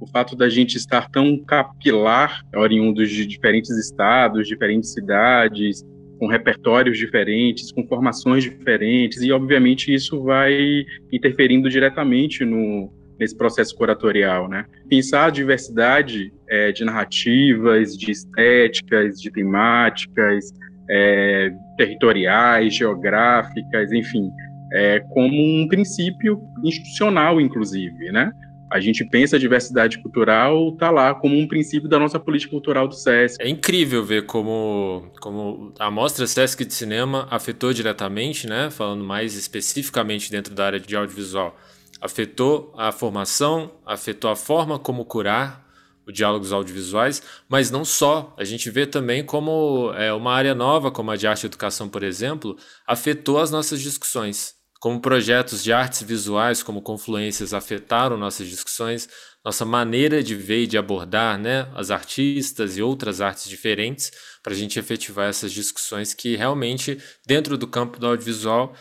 O 0.00 0.06
fato 0.06 0.36
da 0.36 0.50
gente 0.50 0.76
estar 0.76 1.08
tão 1.08 1.38
capilar, 1.38 2.42
oriundos 2.54 3.08
de 3.08 3.24
diferentes 3.24 3.70
estados, 3.70 4.46
diferentes 4.46 4.92
cidades, 4.92 5.82
com 6.18 6.26
repertórios 6.26 6.98
diferentes, 6.98 7.72
com 7.72 7.86
formações 7.86 8.44
diferentes, 8.44 9.22
e 9.22 9.32
obviamente 9.32 9.92
isso 9.92 10.22
vai 10.22 10.84
interferindo 11.10 11.70
diretamente 11.70 12.44
no, 12.44 12.92
nesse 13.18 13.36
processo 13.36 13.74
curatorial, 13.76 14.48
né? 14.48 14.64
Pensar 14.88 15.26
a 15.26 15.30
diversidade 15.30 16.32
é, 16.48 16.72
de 16.72 16.84
narrativas, 16.84 17.96
de 17.96 18.10
estéticas, 18.10 19.20
de 19.20 19.30
temáticas, 19.30 20.52
é, 20.90 21.52
territoriais, 21.76 22.74
geográficas, 22.74 23.92
enfim, 23.92 24.30
é, 24.72 25.00
como 25.10 25.34
um 25.34 25.68
princípio 25.68 26.40
institucional, 26.64 27.40
inclusive, 27.40 28.10
né? 28.10 28.32
A 28.74 28.80
gente 28.80 29.04
pensa 29.04 29.36
a 29.36 29.38
diversidade 29.38 30.02
cultural 30.02 30.72
tá 30.72 30.90
lá 30.90 31.14
como 31.14 31.38
um 31.38 31.46
princípio 31.46 31.88
da 31.88 31.96
nossa 31.96 32.18
política 32.18 32.50
cultural 32.50 32.88
do 32.88 32.94
SESC. 32.94 33.40
É 33.40 33.48
incrível 33.48 34.04
ver 34.04 34.26
como, 34.26 35.12
como 35.20 35.72
a 35.78 35.90
mostra 35.92 36.26
SESC 36.26 36.64
de 36.64 36.74
cinema 36.74 37.28
afetou 37.30 37.72
diretamente, 37.72 38.48
né? 38.48 38.70
Falando 38.70 39.04
mais 39.04 39.36
especificamente 39.36 40.28
dentro 40.28 40.52
da 40.54 40.66
área 40.66 40.80
de 40.80 40.96
audiovisual, 40.96 41.56
afetou 42.04 42.70
a 42.76 42.92
formação, 42.92 43.80
afetou 43.86 44.30
a 44.30 44.36
forma 44.36 44.78
como 44.78 45.06
curar 45.06 45.64
os 46.06 46.12
diálogos 46.12 46.52
audiovisuais, 46.52 47.22
mas 47.48 47.70
não 47.70 47.82
só. 47.82 48.34
A 48.36 48.44
gente 48.44 48.68
vê 48.68 48.86
também 48.86 49.24
como 49.24 49.90
é, 49.96 50.12
uma 50.12 50.34
área 50.34 50.54
nova, 50.54 50.90
como 50.90 51.10
a 51.10 51.16
de 51.16 51.26
arte 51.26 51.44
e 51.44 51.46
educação, 51.46 51.88
por 51.88 52.02
exemplo, 52.02 52.58
afetou 52.86 53.38
as 53.38 53.50
nossas 53.50 53.80
discussões. 53.80 54.54
Como 54.80 55.00
projetos 55.00 55.64
de 55.64 55.72
artes 55.72 56.02
visuais, 56.02 56.62
como 56.62 56.82
confluências, 56.82 57.54
afetaram 57.54 58.18
nossas 58.18 58.48
discussões, 58.48 59.08
nossa 59.42 59.64
maneira 59.64 60.22
de 60.22 60.34
ver 60.34 60.64
e 60.64 60.66
de 60.66 60.76
abordar 60.76 61.38
né, 61.38 61.70
as 61.74 61.90
artistas 61.90 62.76
e 62.76 62.82
outras 62.82 63.22
artes 63.22 63.48
diferentes, 63.48 64.12
para 64.42 64.52
a 64.52 64.56
gente 64.56 64.78
efetivar 64.78 65.26
essas 65.30 65.54
discussões 65.54 66.12
que 66.12 66.36
realmente, 66.36 66.98
dentro 67.26 67.56
do 67.56 67.66
campo 67.66 67.98
do 67.98 68.06
audiovisual, 68.06 68.74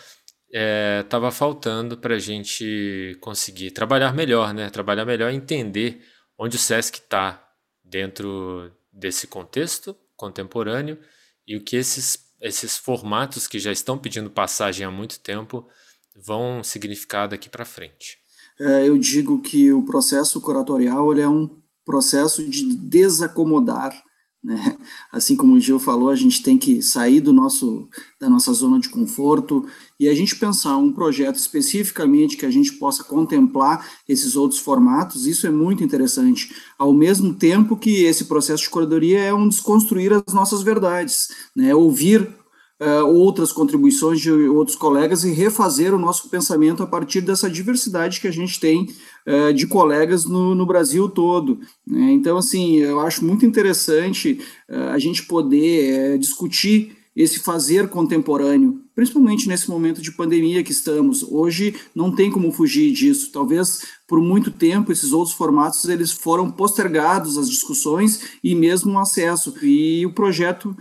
estava 0.54 1.28
é, 1.30 1.32
faltando 1.32 1.98
para 1.98 2.16
a 2.16 2.20
gente 2.20 3.18
conseguir 3.20 3.72
trabalhar 3.72 4.13
melhor, 4.13 4.54
né? 4.54 4.70
Trabalhar 4.70 5.04
melhor 5.04 5.32
entender 5.32 6.06
onde 6.38 6.58
o 6.58 6.60
SESC 6.60 7.00
está 7.00 7.44
dentro 7.84 8.72
desse 8.92 9.26
contexto 9.26 9.96
contemporâneo 10.16 11.00
e 11.48 11.58
o 11.58 11.63
que 11.63 11.76
esses, 11.76 12.20
esses 12.39 12.78
formatos 12.78 13.48
que 13.48 13.58
já 13.58 13.72
estão 13.72 13.98
pedindo 13.98 14.30
passagem 14.30 14.86
há 14.86 14.92
muito 14.92 15.20
tempo 15.20 15.68
vão 16.16 16.63
significar 16.63 17.28
daqui 17.28 17.50
para 17.50 17.66
frente. 17.66 18.20
eh, 18.60 18.88
eu 18.88 18.98
digo 18.98 19.42
que 19.42 19.74
o 19.74 19.84
processo 19.84 20.39
curatorial 20.39 21.12
é 21.18 21.28
um 21.28 21.50
processo 21.84 22.48
de 22.48 22.76
desacomodar 22.76 23.92
né? 24.43 24.77
Assim 25.12 25.36
como 25.36 25.53
o 25.53 25.60
Gil 25.60 25.79
falou, 25.79 26.10
a 26.10 26.15
gente 26.15 26.43
tem 26.43 26.58
que 26.58 26.82
sair 26.82 27.21
do 27.21 27.32
nosso, 27.32 27.88
da 28.19 28.29
nossa 28.29 28.51
zona 28.51 28.79
de 28.79 28.89
conforto 28.89 29.65
e 29.97 30.10
a 30.10 30.13
gente 30.13 30.36
pensar 30.36 30.75
um 30.77 30.91
projeto 30.91 31.38
especificamente 31.38 32.36
que 32.36 32.45
a 32.45 32.51
gente 32.51 32.73
possa 32.73 33.03
contemplar 33.03 33.88
esses 34.08 34.36
outros 34.36 34.60
formatos, 34.60 35.25
isso 35.27 35.47
é 35.47 35.51
muito 35.51 35.84
interessante. 35.84 36.53
Ao 36.77 36.93
mesmo 36.93 37.34
tempo 37.34 37.77
que 37.77 38.03
esse 38.03 38.25
processo 38.25 38.63
de 38.63 38.69
curadoria 38.69 39.19
é 39.19 39.34
um 39.34 39.47
desconstruir 39.47 40.12
as 40.12 40.34
nossas 40.34 40.62
verdades, 40.62 41.29
né? 41.56 41.73
ouvir 41.73 42.27
uh, 42.84 43.06
outras 43.08 43.52
contribuições 43.52 44.19
de 44.19 44.32
outros 44.32 44.76
colegas 44.76 45.24
e 45.24 45.32
refazer 45.32 45.93
o 45.93 46.00
nosso 46.00 46.30
pensamento 46.30 46.84
a 46.84 46.88
partir 46.88 47.22
dessa 47.22 47.50
diversidade 47.50 48.19
que 48.19 48.28
a 48.28 48.32
gente 48.32 48.60
tem 48.60 48.89
uh, 49.28 49.54
de 49.54 49.65
colegas 49.65 50.26
no, 50.26 50.54
no 50.54 50.65
Brasil 50.65 51.08
todo. 51.08 51.60
Né? 51.88 52.12
Então, 52.12 52.38
assim, 52.38 52.78
eu 52.78 53.00
acho 53.00 53.24
muito 53.24 53.46
interessante 53.46 54.39
uh, 54.69 54.89
a 54.89 55.00
gente 55.00 55.24
poder 55.24 56.17
discutir 56.19 56.98
esse 57.15 57.39
fazer 57.39 57.89
contemporâneo, 57.89 58.82
principalmente 58.96 59.48
nesse 59.48 59.69
momento 59.69 60.02
de 60.02 60.12
pandemia 60.12 60.63
que 60.63 60.72
estamos. 60.72 61.22
Hoje 61.22 61.76
não 61.93 62.12
tem 62.13 62.32
como 62.32 62.52
fugir 62.52 62.91
disso. 62.91 63.32
Talvez 63.32 63.84
por 64.08 64.19
muito 64.19 64.50
tempo 64.50 64.91
esses 64.91 65.13
outros 65.13 65.36
formatos 65.36 65.86
eles 65.86 66.12
foram 66.12 66.50
postergados 66.50 67.38
as 67.38 67.48
discussões 67.48 68.32
e 68.43 68.56
mesmo 68.56 68.93
o 68.93 68.98
acesso. 68.98 69.54
E 69.62 70.04
o 70.08 70.13
projeto 70.13 70.76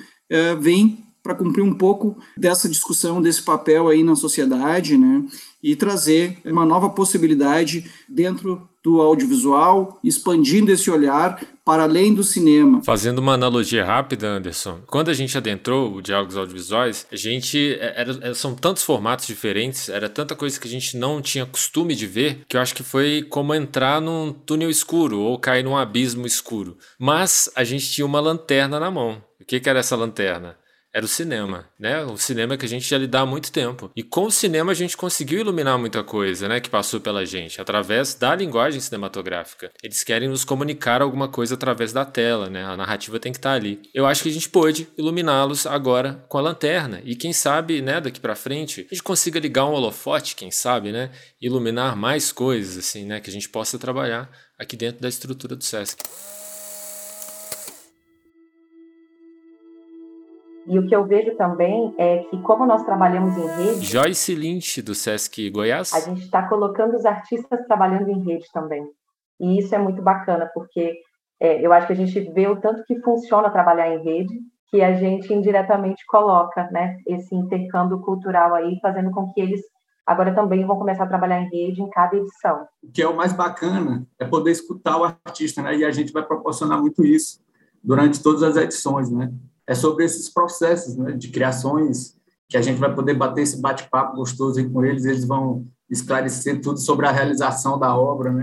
vem 0.58 1.04
para 1.22 1.34
cumprir 1.34 1.62
um 1.62 1.74
pouco 1.74 2.16
dessa 2.36 2.68
discussão, 2.68 3.22
desse 3.22 3.42
papel 3.42 3.88
aí 3.88 4.02
na 4.02 4.16
sociedade, 4.16 4.96
né? 4.96 5.24
E 5.62 5.76
trazer 5.76 6.38
uma 6.44 6.66
nova 6.66 6.90
possibilidade 6.90 7.90
dentro 8.08 8.68
do 8.82 9.00
audiovisual, 9.00 10.00
expandindo 10.02 10.72
esse 10.72 10.90
olhar 10.90 11.40
para 11.64 11.84
além 11.84 12.12
do 12.12 12.24
cinema. 12.24 12.82
Fazendo 12.82 13.20
uma 13.20 13.34
analogia 13.34 13.84
rápida, 13.84 14.26
Anderson, 14.26 14.80
quando 14.88 15.08
a 15.08 15.14
gente 15.14 15.38
adentrou 15.38 15.94
o 15.94 16.02
Diálogos 16.02 16.36
Audiovisuais, 16.36 17.06
a 17.12 17.14
gente. 17.14 17.76
É, 17.78 18.00
era, 18.00 18.30
é, 18.30 18.34
são 18.34 18.56
tantos 18.56 18.82
formatos 18.82 19.26
diferentes, 19.26 19.88
era 19.88 20.08
tanta 20.08 20.34
coisa 20.34 20.58
que 20.58 20.66
a 20.66 20.70
gente 20.70 20.96
não 20.96 21.22
tinha 21.22 21.46
costume 21.46 21.94
de 21.94 22.06
ver, 22.08 22.44
que 22.48 22.56
eu 22.56 22.60
acho 22.60 22.74
que 22.74 22.82
foi 22.82 23.24
como 23.30 23.54
entrar 23.54 24.00
num 24.00 24.32
túnel 24.32 24.68
escuro 24.68 25.20
ou 25.20 25.38
cair 25.38 25.62
num 25.62 25.76
abismo 25.76 26.26
escuro. 26.26 26.76
Mas 26.98 27.48
a 27.54 27.62
gente 27.62 27.88
tinha 27.88 28.04
uma 28.04 28.18
lanterna 28.18 28.80
na 28.80 28.90
mão. 28.90 29.22
O 29.40 29.44
que, 29.44 29.60
que 29.60 29.68
era 29.68 29.78
essa 29.78 29.94
lanterna? 29.94 30.56
Era 30.94 31.04
o 31.04 31.08
cinema, 31.08 31.66
né? 31.78 32.04
O 32.04 32.18
cinema 32.18 32.56
que 32.56 32.66
a 32.66 32.68
gente 32.68 32.88
já 32.88 32.98
lida 32.98 33.20
há 33.20 33.26
muito 33.26 33.50
tempo. 33.50 33.90
E 33.96 34.02
com 34.02 34.26
o 34.26 34.30
cinema 34.30 34.72
a 34.72 34.74
gente 34.74 34.96
conseguiu 34.96 35.40
iluminar 35.40 35.78
muita 35.78 36.04
coisa, 36.04 36.48
né? 36.48 36.60
Que 36.60 36.68
passou 36.68 37.00
pela 37.00 37.24
gente, 37.24 37.60
através 37.60 38.14
da 38.14 38.34
linguagem 38.34 38.80
cinematográfica. 38.80 39.72
Eles 39.82 40.04
querem 40.04 40.28
nos 40.28 40.44
comunicar 40.44 41.00
alguma 41.00 41.28
coisa 41.28 41.54
através 41.54 41.92
da 41.92 42.04
tela, 42.04 42.50
né? 42.50 42.64
A 42.64 42.76
narrativa 42.76 43.18
tem 43.18 43.32
que 43.32 43.38
estar 43.38 43.52
ali. 43.52 43.80
Eu 43.94 44.04
acho 44.04 44.22
que 44.22 44.28
a 44.28 44.32
gente 44.32 44.50
pôde 44.50 44.86
iluminá-los 44.98 45.66
agora 45.66 46.24
com 46.28 46.36
a 46.36 46.42
lanterna. 46.42 47.00
E 47.04 47.16
quem 47.16 47.32
sabe, 47.32 47.80
né, 47.80 48.00
daqui 48.00 48.20
para 48.20 48.34
frente, 48.34 48.86
a 48.90 48.94
gente 48.94 49.02
consiga 49.02 49.40
ligar 49.40 49.64
um 49.64 49.72
holofote, 49.72 50.36
quem 50.36 50.50
sabe, 50.50 50.92
né? 50.92 51.10
Iluminar 51.40 51.96
mais 51.96 52.30
coisas, 52.32 52.76
assim, 52.76 53.06
né? 53.06 53.18
Que 53.18 53.30
a 53.30 53.32
gente 53.32 53.48
possa 53.48 53.78
trabalhar 53.78 54.30
aqui 54.58 54.76
dentro 54.76 55.00
da 55.00 55.08
estrutura 55.08 55.56
do 55.56 55.64
SESC. 55.64 56.02
E 60.66 60.78
o 60.78 60.86
que 60.86 60.94
eu 60.94 61.04
vejo 61.04 61.36
também 61.36 61.94
é 61.98 62.18
que, 62.24 62.40
como 62.42 62.64
nós 62.66 62.84
trabalhamos 62.84 63.36
em 63.36 63.46
rede. 63.46 63.84
Joyce 63.84 64.34
Lynch, 64.34 64.80
do 64.82 64.94
Sesc 64.94 65.50
Goiás. 65.50 65.92
A 65.92 66.00
gente 66.00 66.22
está 66.22 66.48
colocando 66.48 66.96
os 66.96 67.04
artistas 67.04 67.66
trabalhando 67.66 68.08
em 68.08 68.22
rede 68.22 68.46
também. 68.52 68.86
E 69.40 69.58
isso 69.58 69.74
é 69.74 69.78
muito 69.78 70.00
bacana, 70.00 70.48
porque 70.54 70.94
é, 71.40 71.64
eu 71.64 71.72
acho 71.72 71.88
que 71.88 71.92
a 71.92 71.96
gente 71.96 72.20
vê 72.32 72.46
o 72.46 72.60
tanto 72.60 72.84
que 72.84 73.00
funciona 73.00 73.50
trabalhar 73.50 73.92
em 73.92 74.02
rede, 74.02 74.32
que 74.68 74.80
a 74.80 74.94
gente 74.94 75.32
indiretamente 75.34 76.06
coloca 76.06 76.68
né, 76.70 76.96
esse 77.06 77.34
intercâmbio 77.34 77.98
cultural 78.00 78.54
aí, 78.54 78.78
fazendo 78.80 79.10
com 79.10 79.32
que 79.32 79.40
eles 79.40 79.60
agora 80.06 80.34
também 80.34 80.64
vão 80.64 80.76
começar 80.76 81.04
a 81.04 81.08
trabalhar 81.08 81.40
em 81.40 81.48
rede 81.48 81.82
em 81.82 81.90
cada 81.90 82.16
edição. 82.16 82.66
O 82.82 82.90
que 82.90 83.02
é 83.02 83.08
o 83.08 83.16
mais 83.16 83.32
bacana 83.32 84.06
é 84.18 84.24
poder 84.24 84.50
escutar 84.50 84.98
o 84.98 85.04
artista, 85.04 85.62
né? 85.62 85.76
E 85.76 85.84
a 85.84 85.90
gente 85.90 86.12
vai 86.12 86.24
proporcionar 86.24 86.80
muito 86.80 87.04
isso 87.04 87.40
durante 87.82 88.22
todas 88.22 88.42
as 88.42 88.56
edições, 88.56 89.10
né? 89.10 89.32
É 89.66 89.74
sobre 89.74 90.04
esses 90.04 90.28
processos 90.28 90.96
né, 90.96 91.12
de 91.12 91.28
criações 91.28 92.16
que 92.48 92.56
a 92.56 92.62
gente 92.62 92.78
vai 92.78 92.94
poder 92.94 93.14
bater 93.14 93.42
esse 93.42 93.60
bate-papo 93.60 94.16
gostoso 94.16 94.58
aí 94.58 94.68
com 94.68 94.84
eles, 94.84 95.04
eles 95.04 95.24
vão 95.24 95.66
esclarecer 95.88 96.60
tudo 96.60 96.78
sobre 96.78 97.06
a 97.06 97.10
realização 97.10 97.78
da 97.78 97.96
obra, 97.96 98.30
né? 98.32 98.42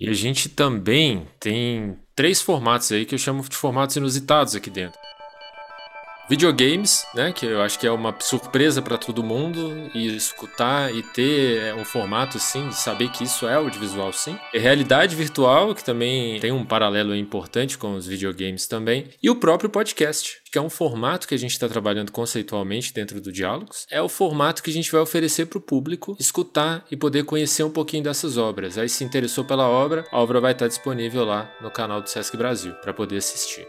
E 0.00 0.08
a 0.08 0.12
gente 0.12 0.48
também 0.48 1.28
tem 1.40 1.98
três 2.14 2.40
formatos 2.40 2.90
aí 2.92 3.04
que 3.04 3.14
eu 3.14 3.18
chamo 3.18 3.42
de 3.42 3.56
formatos 3.56 3.96
inusitados 3.96 4.54
aqui 4.54 4.70
dentro 4.70 4.98
videogames, 6.28 7.06
né, 7.14 7.32
que 7.32 7.46
eu 7.46 7.62
acho 7.62 7.78
que 7.78 7.86
é 7.86 7.90
uma 7.90 8.14
surpresa 8.20 8.82
para 8.82 8.98
todo 8.98 9.22
mundo 9.22 9.90
e 9.94 10.14
escutar 10.14 10.94
e 10.94 11.02
ter 11.02 11.62
é, 11.62 11.74
um 11.74 11.84
formato 11.84 12.36
assim, 12.36 12.68
de 12.68 12.74
saber 12.74 13.08
que 13.10 13.24
isso 13.24 13.46
é 13.48 13.54
audiovisual 13.54 14.12
sim. 14.12 14.38
E 14.52 14.58
realidade 14.58 15.16
virtual, 15.16 15.74
que 15.74 15.84
também 15.84 16.38
tem 16.40 16.52
um 16.52 16.64
paralelo 16.64 17.14
importante 17.14 17.78
com 17.78 17.94
os 17.94 18.06
videogames 18.06 18.66
também, 18.66 19.08
e 19.22 19.30
o 19.30 19.36
próprio 19.36 19.70
podcast, 19.70 20.40
que 20.50 20.58
é 20.58 20.60
um 20.60 20.70
formato 20.70 21.26
que 21.26 21.34
a 21.34 21.38
gente 21.38 21.52
está 21.52 21.68
trabalhando 21.68 22.12
conceitualmente 22.12 22.92
dentro 22.92 23.20
do 23.20 23.32
Diálogos. 23.32 23.86
É 23.90 24.00
o 24.00 24.08
formato 24.08 24.62
que 24.62 24.70
a 24.70 24.72
gente 24.72 24.90
vai 24.92 25.00
oferecer 25.00 25.46
para 25.46 25.58
o 25.58 25.62
público 25.62 26.16
escutar 26.18 26.84
e 26.90 26.96
poder 26.96 27.24
conhecer 27.24 27.62
um 27.62 27.70
pouquinho 27.70 28.02
dessas 28.02 28.36
obras. 28.36 28.76
Aí 28.78 28.88
se 28.88 29.04
interessou 29.04 29.44
pela 29.44 29.68
obra, 29.68 30.04
a 30.10 30.20
obra 30.20 30.40
vai 30.40 30.52
estar 30.52 30.68
disponível 30.68 31.24
lá 31.24 31.50
no 31.60 31.70
canal 31.70 32.00
do 32.00 32.08
Sesc 32.08 32.36
Brasil 32.36 32.72
para 32.74 32.92
poder 32.92 33.16
assistir. 33.16 33.66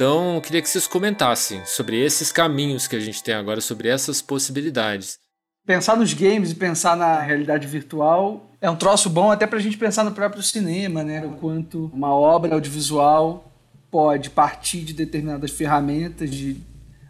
Então, 0.00 0.36
eu 0.36 0.40
queria 0.40 0.62
que 0.62 0.68
vocês 0.70 0.86
comentassem 0.86 1.60
sobre 1.66 2.02
esses 2.02 2.32
caminhos 2.32 2.88
que 2.88 2.96
a 2.96 3.00
gente 3.00 3.22
tem 3.22 3.34
agora, 3.34 3.60
sobre 3.60 3.86
essas 3.86 4.22
possibilidades. 4.22 5.18
Pensar 5.66 5.94
nos 5.94 6.14
games 6.14 6.52
e 6.52 6.54
pensar 6.54 6.96
na 6.96 7.20
realidade 7.20 7.66
virtual 7.66 8.50
é 8.62 8.70
um 8.70 8.76
troço 8.76 9.10
bom 9.10 9.30
até 9.30 9.46
para 9.46 9.58
a 9.58 9.60
gente 9.60 9.76
pensar 9.76 10.02
no 10.02 10.12
próprio 10.12 10.42
cinema, 10.42 11.02
né? 11.02 11.22
O 11.26 11.32
quanto 11.32 11.90
uma 11.92 12.14
obra 12.14 12.54
audiovisual 12.54 13.52
pode 13.90 14.30
partir 14.30 14.80
de 14.84 14.94
determinadas 14.94 15.50
ferramentas 15.50 16.30
de, 16.30 16.56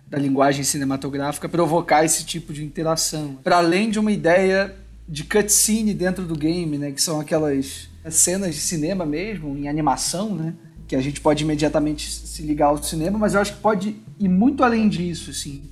da 0.09 0.19
linguagem 0.19 0.65
cinematográfica 0.65 1.49
provocar 1.49 2.05
esse 2.05 2.25
tipo 2.25 2.53
de 2.53 2.65
interação. 2.65 3.37
Para 3.37 3.59
além 3.59 3.89
de 3.89 4.01
uma 4.01 4.11
ideia 4.11 4.75
de 5.09 5.23
cutscene 5.23 5.95
dentro 5.95 6.25
do 6.25 6.35
game, 6.35 6.77
né? 6.77 6.91
Que 6.91 7.01
são 7.01 7.21
aquelas 7.21 7.89
cenas 8.11 8.53
de 8.53 8.61
cinema 8.61 9.07
mesmo, 9.07 9.57
em 9.57 9.69
animação, 9.69 10.35
né? 10.35 10.55
Que 10.91 10.97
a 10.97 11.01
gente 11.01 11.21
pode 11.21 11.45
imediatamente 11.45 12.11
se 12.11 12.43
ligar 12.43 12.67
ao 12.67 12.83
cinema, 12.83 13.17
mas 13.17 13.35
eu 13.35 13.41
acho 13.41 13.55
que 13.55 13.61
pode 13.61 13.95
ir 14.19 14.29
muito 14.29 14.65
além 14.65 14.89
disso, 14.89 15.31
assim, 15.31 15.63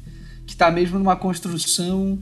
que 0.47 0.53
está 0.53 0.71
mesmo 0.71 0.97
numa 0.97 1.17
construção 1.17 2.17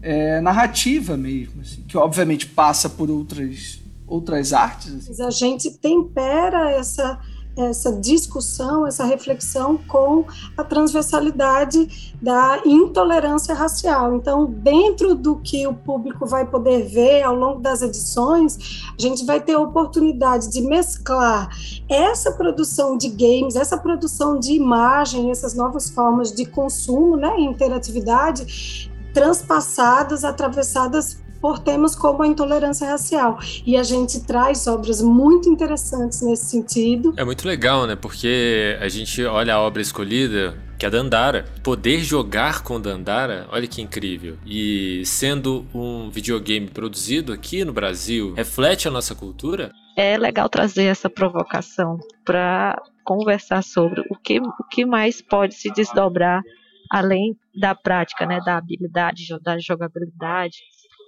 é, 0.00 0.40
narrativa 0.40 1.18
mesmo, 1.18 1.60
assim, 1.60 1.82
que 1.86 1.98
obviamente 1.98 2.46
passa 2.46 2.88
por 2.88 3.10
outras 3.10 3.78
outras 4.06 4.54
artes. 4.54 5.10
Assim. 5.10 5.22
A 5.22 5.30
gente 5.30 5.70
tempera 5.82 6.70
essa 6.70 7.20
essa 7.68 7.92
discussão, 7.92 8.86
essa 8.86 9.04
reflexão 9.04 9.76
com 9.76 10.24
a 10.56 10.64
transversalidade 10.64 12.14
da 12.20 12.60
intolerância 12.64 13.54
racial. 13.54 14.14
Então, 14.14 14.46
dentro 14.46 15.14
do 15.14 15.36
que 15.36 15.66
o 15.66 15.74
público 15.74 16.26
vai 16.26 16.46
poder 16.46 16.84
ver 16.84 17.22
ao 17.22 17.34
longo 17.34 17.60
das 17.60 17.82
edições, 17.82 18.58
a 18.98 19.00
gente 19.00 19.24
vai 19.24 19.40
ter 19.40 19.54
a 19.54 19.60
oportunidade 19.60 20.50
de 20.50 20.60
mesclar 20.60 21.48
essa 21.88 22.32
produção 22.32 22.96
de 22.96 23.08
games, 23.08 23.56
essa 23.56 23.76
produção 23.76 24.38
de 24.38 24.52
imagem, 24.52 25.30
essas 25.30 25.54
novas 25.54 25.90
formas 25.90 26.32
de 26.32 26.44
consumo, 26.44 27.16
né, 27.16 27.38
interatividade, 27.40 28.90
transpassadas, 29.12 30.24
atravessadas 30.24 31.18
por 31.40 31.58
temas 31.58 31.94
como 31.96 32.22
a 32.22 32.26
intolerância 32.26 32.86
racial. 32.86 33.38
E 33.66 33.76
a 33.76 33.82
gente 33.82 34.24
traz 34.24 34.66
obras 34.66 35.00
muito 35.00 35.48
interessantes 35.48 36.20
nesse 36.22 36.46
sentido. 36.46 37.14
É 37.16 37.24
muito 37.24 37.46
legal, 37.46 37.86
né? 37.86 37.96
Porque 37.96 38.76
a 38.80 38.88
gente 38.88 39.24
olha 39.24 39.54
a 39.54 39.60
obra 39.60 39.80
escolhida, 39.80 40.56
que 40.78 40.84
é 40.84 40.88
a 40.88 40.90
Dandara. 40.90 41.46
Poder 41.62 42.00
jogar 42.00 42.62
com 42.62 42.80
Dandara, 42.80 43.46
olha 43.50 43.66
que 43.66 43.80
incrível. 43.80 44.36
E 44.44 45.02
sendo 45.04 45.66
um 45.74 46.10
videogame 46.10 46.68
produzido 46.68 47.32
aqui 47.32 47.64
no 47.64 47.72
Brasil, 47.72 48.34
reflete 48.34 48.86
a 48.86 48.90
nossa 48.90 49.14
cultura. 49.14 49.72
É 49.96 50.16
legal 50.16 50.48
trazer 50.48 50.84
essa 50.84 51.10
provocação 51.10 51.98
para 52.24 52.80
conversar 53.04 53.62
sobre 53.62 54.02
o 54.10 54.16
que, 54.16 54.38
o 54.40 54.64
que 54.70 54.84
mais 54.84 55.20
pode 55.20 55.54
se 55.54 55.70
desdobrar 55.72 56.42
além 56.90 57.36
da 57.54 57.74
prática, 57.74 58.26
né, 58.26 58.40
da 58.44 58.56
habilidade, 58.56 59.28
da 59.42 59.58
jogabilidade, 59.58 60.58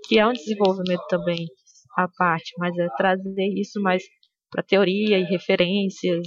que 0.04 0.18
é 0.18 0.26
um 0.26 0.32
desenvolvimento 0.32 1.06
também 1.08 1.46
à 1.96 2.08
parte, 2.16 2.52
mas 2.58 2.76
é 2.78 2.88
trazer 2.96 3.52
isso 3.56 3.80
mais 3.80 4.02
para 4.50 4.62
teoria 4.62 5.18
e 5.18 5.24
referências 5.24 6.26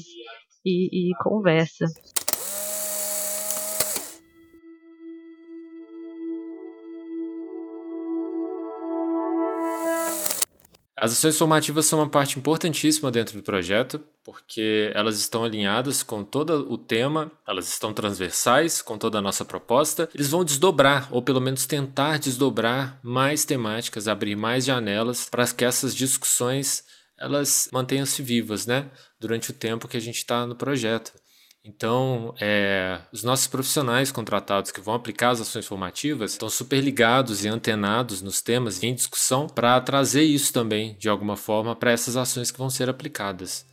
e, 0.65 1.09
e 1.11 1.15
conversa. 1.23 1.85
As 10.97 11.11
ações 11.11 11.37
formativas 11.37 11.85
são 11.85 11.99
uma 11.99 12.09
parte 12.09 12.39
importantíssima 12.39 13.11
dentro 13.11 13.37
do 13.37 13.43
projeto, 13.43 14.01
porque 14.23 14.91
elas 14.93 15.19
estão 15.19 15.43
alinhadas 15.43 16.01
com 16.01 16.23
todo 16.23 16.71
o 16.71 16.77
tema, 16.77 17.29
elas 17.45 17.67
estão 17.67 17.93
transversais 17.93 18.81
com 18.81 18.97
toda 18.97 19.17
a 19.17 19.21
nossa 19.21 19.43
proposta. 19.43 20.09
Eles 20.15 20.29
vão 20.29 20.45
desdobrar, 20.45 21.09
ou 21.11 21.21
pelo 21.21 21.41
menos 21.41 21.65
tentar 21.65 22.17
desdobrar 22.17 22.97
mais 23.03 23.43
temáticas, 23.43 24.07
abrir 24.07 24.37
mais 24.37 24.63
janelas 24.63 25.27
para 25.29 25.45
que 25.47 25.65
essas 25.65 25.93
discussões 25.93 26.85
elas 27.17 27.69
mantenham-se 27.73 28.21
vivas, 28.21 28.65
né? 28.65 28.89
Durante 29.19 29.49
o 29.49 29.53
tempo 29.53 29.87
que 29.87 29.97
a 29.97 30.01
gente 30.01 30.17
está 30.17 30.45
no 30.47 30.55
projeto. 30.55 31.13
Então, 31.67 32.35
é, 32.39 32.99
os 33.11 33.23
nossos 33.23 33.47
profissionais 33.47 34.11
contratados 34.11 34.69
que 34.69 34.79
vão 34.79 34.93
aplicar 34.93 35.31
as 35.31 35.41
ações 35.41 35.65
formativas 35.65 36.33
estão 36.33 36.47
super 36.47 36.79
ligados 36.79 37.43
e 37.43 37.47
antenados 37.47 38.21
nos 38.21 38.39
temas 38.39 38.83
em 38.83 38.93
discussão 38.93 39.47
para 39.47 39.81
trazer 39.81 40.21
isso 40.21 40.53
também, 40.53 40.95
de 40.99 41.09
alguma 41.09 41.35
forma, 41.35 41.75
para 41.75 41.91
essas 41.91 42.15
ações 42.15 42.51
que 42.51 42.59
vão 42.59 42.69
ser 42.69 42.87
aplicadas 42.87 43.65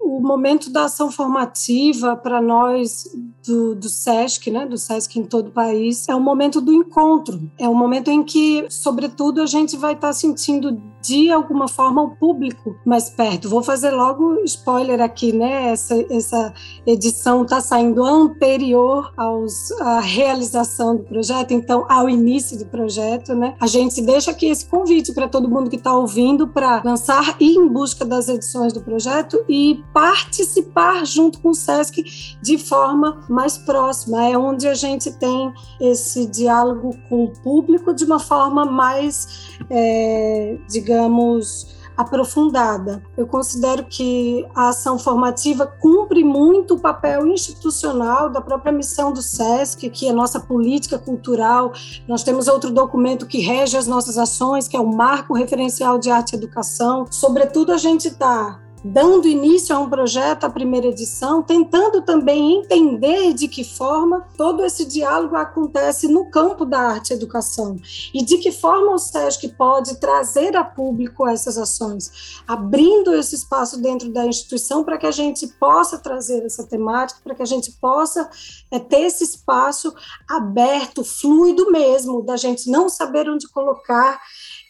o 0.00 0.20
momento 0.20 0.70
da 0.70 0.84
ação 0.84 1.10
formativa 1.10 2.16
para 2.16 2.40
nós 2.40 3.04
do, 3.46 3.74
do, 3.74 3.88
SESC, 3.88 4.50
né, 4.50 4.66
do 4.66 4.78
SESC 4.78 5.18
em 5.18 5.24
todo 5.24 5.48
o 5.48 5.52
país, 5.52 6.08
é 6.08 6.14
o 6.14 6.20
momento 6.20 6.60
do 6.60 6.72
encontro. 6.72 7.40
É 7.58 7.68
o 7.68 7.74
momento 7.74 8.10
em 8.10 8.22
que, 8.22 8.66
sobretudo, 8.68 9.40
a 9.40 9.46
gente 9.46 9.76
vai 9.76 9.92
estar 9.94 10.08
tá 10.08 10.12
sentindo 10.12 10.80
de 11.00 11.30
alguma 11.30 11.68
forma 11.68 12.02
o 12.02 12.16
público 12.16 12.76
mais 12.84 13.08
perto. 13.08 13.48
Vou 13.48 13.62
fazer 13.62 13.90
logo 13.90 14.42
spoiler 14.44 15.00
aqui, 15.00 15.32
né? 15.32 15.70
Essa, 15.70 15.94
essa 16.10 16.52
edição 16.86 17.42
está 17.42 17.60
saindo 17.60 18.04
anterior 18.04 19.12
aos, 19.16 19.70
à 19.80 20.00
realização 20.00 20.96
do 20.96 21.04
projeto, 21.04 21.52
então 21.52 21.86
ao 21.88 22.08
início 22.08 22.58
do 22.58 22.66
projeto, 22.66 23.34
né? 23.34 23.54
A 23.60 23.66
gente 23.66 24.02
deixa 24.02 24.32
aqui 24.32 24.46
esse 24.46 24.66
convite 24.66 25.12
para 25.12 25.28
todo 25.28 25.48
mundo 25.48 25.70
que 25.70 25.76
está 25.76 25.94
ouvindo 25.94 26.48
para 26.48 26.82
lançar 26.84 27.36
e 27.40 27.54
ir 27.54 27.56
em 27.56 27.68
busca 27.68 28.04
das 28.04 28.28
edições 28.28 28.72
do 28.72 28.80
projeto 28.80 29.42
e 29.48 29.82
participar 29.98 31.04
junto 31.04 31.40
com 31.40 31.48
o 31.48 31.54
SESC 31.54 32.04
de 32.40 32.56
forma 32.56 33.26
mais 33.28 33.58
próxima. 33.58 34.28
É 34.28 34.38
onde 34.38 34.68
a 34.68 34.74
gente 34.74 35.10
tem 35.10 35.52
esse 35.80 36.24
diálogo 36.26 36.96
com 37.08 37.24
o 37.24 37.32
público 37.42 37.92
de 37.92 38.04
uma 38.04 38.20
forma 38.20 38.64
mais, 38.64 39.58
é, 39.68 40.56
digamos, 40.68 41.74
aprofundada. 41.96 43.02
Eu 43.16 43.26
considero 43.26 43.86
que 43.86 44.46
a 44.54 44.68
ação 44.68 45.00
formativa 45.00 45.66
cumpre 45.66 46.22
muito 46.22 46.74
o 46.74 46.78
papel 46.78 47.26
institucional 47.26 48.30
da 48.30 48.40
própria 48.40 48.70
missão 48.70 49.12
do 49.12 49.20
SESC, 49.20 49.90
que 49.90 50.06
é 50.06 50.12
nossa 50.12 50.38
política 50.38 50.96
cultural. 50.96 51.72
Nós 52.06 52.22
temos 52.22 52.46
outro 52.46 52.70
documento 52.70 53.26
que 53.26 53.40
rege 53.40 53.76
as 53.76 53.88
nossas 53.88 54.16
ações, 54.16 54.68
que 54.68 54.76
é 54.76 54.80
o 54.80 54.86
Marco 54.86 55.34
Referencial 55.34 55.98
de 55.98 56.08
Arte 56.08 56.34
e 56.34 56.36
Educação. 56.36 57.04
Sobretudo, 57.10 57.72
a 57.72 57.76
gente 57.76 58.06
está 58.06 58.60
dando 58.84 59.28
início 59.28 59.74
a 59.74 59.78
um 59.78 59.88
projeto, 59.88 60.44
a 60.44 60.50
primeira 60.50 60.88
edição, 60.88 61.42
tentando 61.42 62.02
também 62.02 62.58
entender 62.58 63.32
de 63.32 63.48
que 63.48 63.64
forma 63.64 64.26
todo 64.36 64.64
esse 64.64 64.84
diálogo 64.84 65.36
acontece 65.36 66.08
no 66.08 66.30
campo 66.30 66.64
da 66.64 66.78
arte 66.78 67.10
e 67.10 67.14
educação. 67.14 67.76
E 68.14 68.24
de 68.24 68.38
que 68.38 68.52
forma 68.52 68.92
o 68.92 68.98
SESC 68.98 69.48
pode 69.56 69.96
trazer 70.00 70.56
a 70.56 70.64
público 70.64 71.26
essas 71.26 71.58
ações, 71.58 72.42
abrindo 72.46 73.14
esse 73.14 73.34
espaço 73.34 73.80
dentro 73.80 74.12
da 74.12 74.26
instituição 74.26 74.84
para 74.84 74.98
que 74.98 75.06
a 75.06 75.10
gente 75.10 75.46
possa 75.46 75.98
trazer 75.98 76.44
essa 76.44 76.64
temática, 76.64 77.20
para 77.22 77.34
que 77.34 77.42
a 77.42 77.46
gente 77.46 77.72
possa 77.72 78.28
é, 78.70 78.78
ter 78.78 79.02
esse 79.02 79.24
espaço 79.24 79.94
aberto, 80.28 81.04
fluido 81.04 81.70
mesmo, 81.70 82.22
da 82.22 82.36
gente 82.36 82.70
não 82.70 82.88
saber 82.88 83.28
onde 83.28 83.48
colocar 83.48 84.20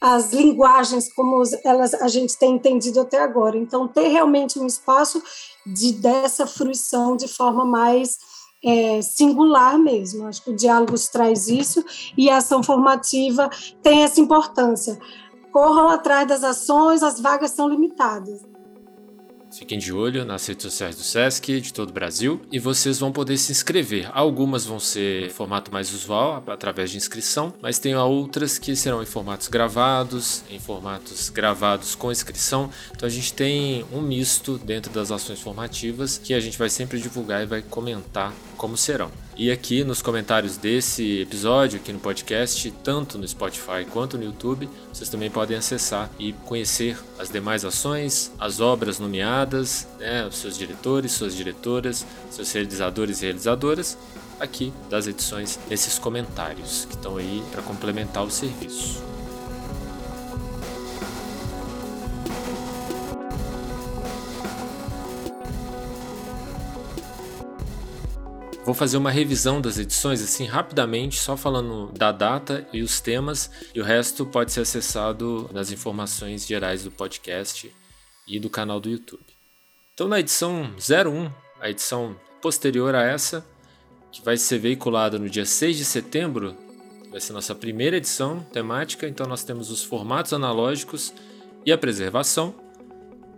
as 0.00 0.32
linguagens 0.32 1.12
como 1.12 1.42
elas 1.64 1.94
a 1.94 2.08
gente 2.08 2.38
tem 2.38 2.54
entendido 2.54 3.00
até 3.00 3.20
agora. 3.20 3.56
Então, 3.56 3.88
ter 3.88 4.08
realmente 4.08 4.58
um 4.58 4.66
espaço 4.66 5.22
de 5.66 5.92
dessa 5.92 6.46
fruição 6.46 7.16
de 7.16 7.26
forma 7.26 7.64
mais 7.64 8.18
é, 8.64 9.02
singular 9.02 9.78
mesmo. 9.78 10.26
Acho 10.26 10.42
que 10.42 10.50
o 10.50 10.56
diálogo 10.56 10.94
traz 11.10 11.48
isso 11.48 11.84
e 12.16 12.30
a 12.30 12.38
ação 12.38 12.62
formativa 12.62 13.50
tem 13.82 14.02
essa 14.02 14.20
importância. 14.20 14.98
Corram 15.52 15.88
atrás 15.88 16.28
das 16.28 16.44
ações, 16.44 17.02
as 17.02 17.20
vagas 17.20 17.50
são 17.50 17.68
limitadas. 17.68 18.47
Fiquem 19.50 19.78
de 19.78 19.92
olho 19.92 20.24
nas 20.24 20.46
redes 20.46 20.62
sociais 20.62 20.96
do 20.96 21.02
SESC 21.02 21.60
de 21.60 21.72
todo 21.72 21.90
o 21.90 21.92
Brasil 21.92 22.40
e 22.52 22.58
vocês 22.58 22.98
vão 22.98 23.10
poder 23.10 23.36
se 23.38 23.50
inscrever. 23.50 24.10
Algumas 24.12 24.64
vão 24.64 24.78
ser 24.78 25.30
formato 25.30 25.72
mais 25.72 25.92
usual, 25.92 26.42
através 26.46 26.90
de 26.90 26.96
inscrição, 26.96 27.52
mas 27.60 27.78
tem 27.78 27.96
outras 27.96 28.58
que 28.58 28.76
serão 28.76 29.02
em 29.02 29.06
formatos 29.06 29.48
gravados, 29.48 30.42
em 30.50 30.58
formatos 30.58 31.28
gravados 31.30 31.94
com 31.94 32.12
inscrição. 32.12 32.70
Então 32.94 33.06
a 33.06 33.10
gente 33.10 33.32
tem 33.32 33.84
um 33.92 34.00
misto 34.00 34.58
dentro 34.58 34.92
das 34.92 35.10
ações 35.10 35.40
formativas 35.40 36.18
que 36.18 36.34
a 36.34 36.40
gente 36.40 36.58
vai 36.58 36.68
sempre 36.68 37.00
divulgar 37.00 37.42
e 37.42 37.46
vai 37.46 37.62
comentar 37.62 38.32
como 38.56 38.76
serão. 38.76 39.10
E 39.38 39.52
aqui 39.52 39.84
nos 39.84 40.02
comentários 40.02 40.56
desse 40.56 41.20
episódio, 41.20 41.78
aqui 41.78 41.92
no 41.92 42.00
podcast, 42.00 42.72
tanto 42.82 43.16
no 43.16 43.28
Spotify 43.28 43.86
quanto 43.88 44.18
no 44.18 44.24
YouTube, 44.24 44.68
vocês 44.92 45.08
também 45.08 45.30
podem 45.30 45.56
acessar 45.56 46.10
e 46.18 46.32
conhecer 46.44 46.98
as 47.20 47.30
demais 47.30 47.64
ações, 47.64 48.32
as 48.36 48.58
obras 48.58 48.98
nomeadas, 48.98 49.86
né, 50.00 50.26
os 50.26 50.38
seus 50.38 50.58
diretores, 50.58 51.12
suas 51.12 51.36
diretoras, 51.36 52.04
seus 52.28 52.50
realizadores 52.50 53.22
e 53.22 53.26
realizadoras, 53.26 53.96
aqui 54.40 54.72
das 54.90 55.06
edições, 55.06 55.56
nesses 55.70 56.00
comentários 56.00 56.86
que 56.86 56.96
estão 56.96 57.16
aí 57.16 57.40
para 57.52 57.62
complementar 57.62 58.24
o 58.24 58.30
serviço. 58.32 59.00
Vou 68.68 68.74
fazer 68.74 68.98
uma 68.98 69.10
revisão 69.10 69.62
das 69.62 69.78
edições 69.78 70.22
assim 70.22 70.44
rapidamente, 70.44 71.18
só 71.18 71.38
falando 71.38 71.90
da 71.90 72.12
data 72.12 72.68
e 72.70 72.82
os 72.82 73.00
temas, 73.00 73.50
e 73.74 73.80
o 73.80 73.82
resto 73.82 74.26
pode 74.26 74.52
ser 74.52 74.60
acessado 74.60 75.48
nas 75.54 75.72
informações 75.72 76.46
gerais 76.46 76.84
do 76.84 76.90
podcast 76.90 77.74
e 78.26 78.38
do 78.38 78.50
canal 78.50 78.78
do 78.78 78.90
YouTube. 78.90 79.24
Então, 79.94 80.06
na 80.06 80.20
edição 80.20 80.70
01, 80.76 81.32
a 81.58 81.70
edição 81.70 82.14
posterior 82.42 82.94
a 82.94 83.04
essa, 83.04 83.42
que 84.12 84.22
vai 84.22 84.36
ser 84.36 84.58
veiculada 84.58 85.18
no 85.18 85.30
dia 85.30 85.46
6 85.46 85.78
de 85.78 85.84
setembro, 85.86 86.54
vai 87.10 87.22
ser 87.22 87.32
nossa 87.32 87.54
primeira 87.54 87.96
edição 87.96 88.40
temática, 88.52 89.08
então 89.08 89.26
nós 89.26 89.44
temos 89.44 89.70
os 89.70 89.82
formatos 89.82 90.34
analógicos 90.34 91.14
e 91.64 91.72
a 91.72 91.78
preservação. 91.78 92.54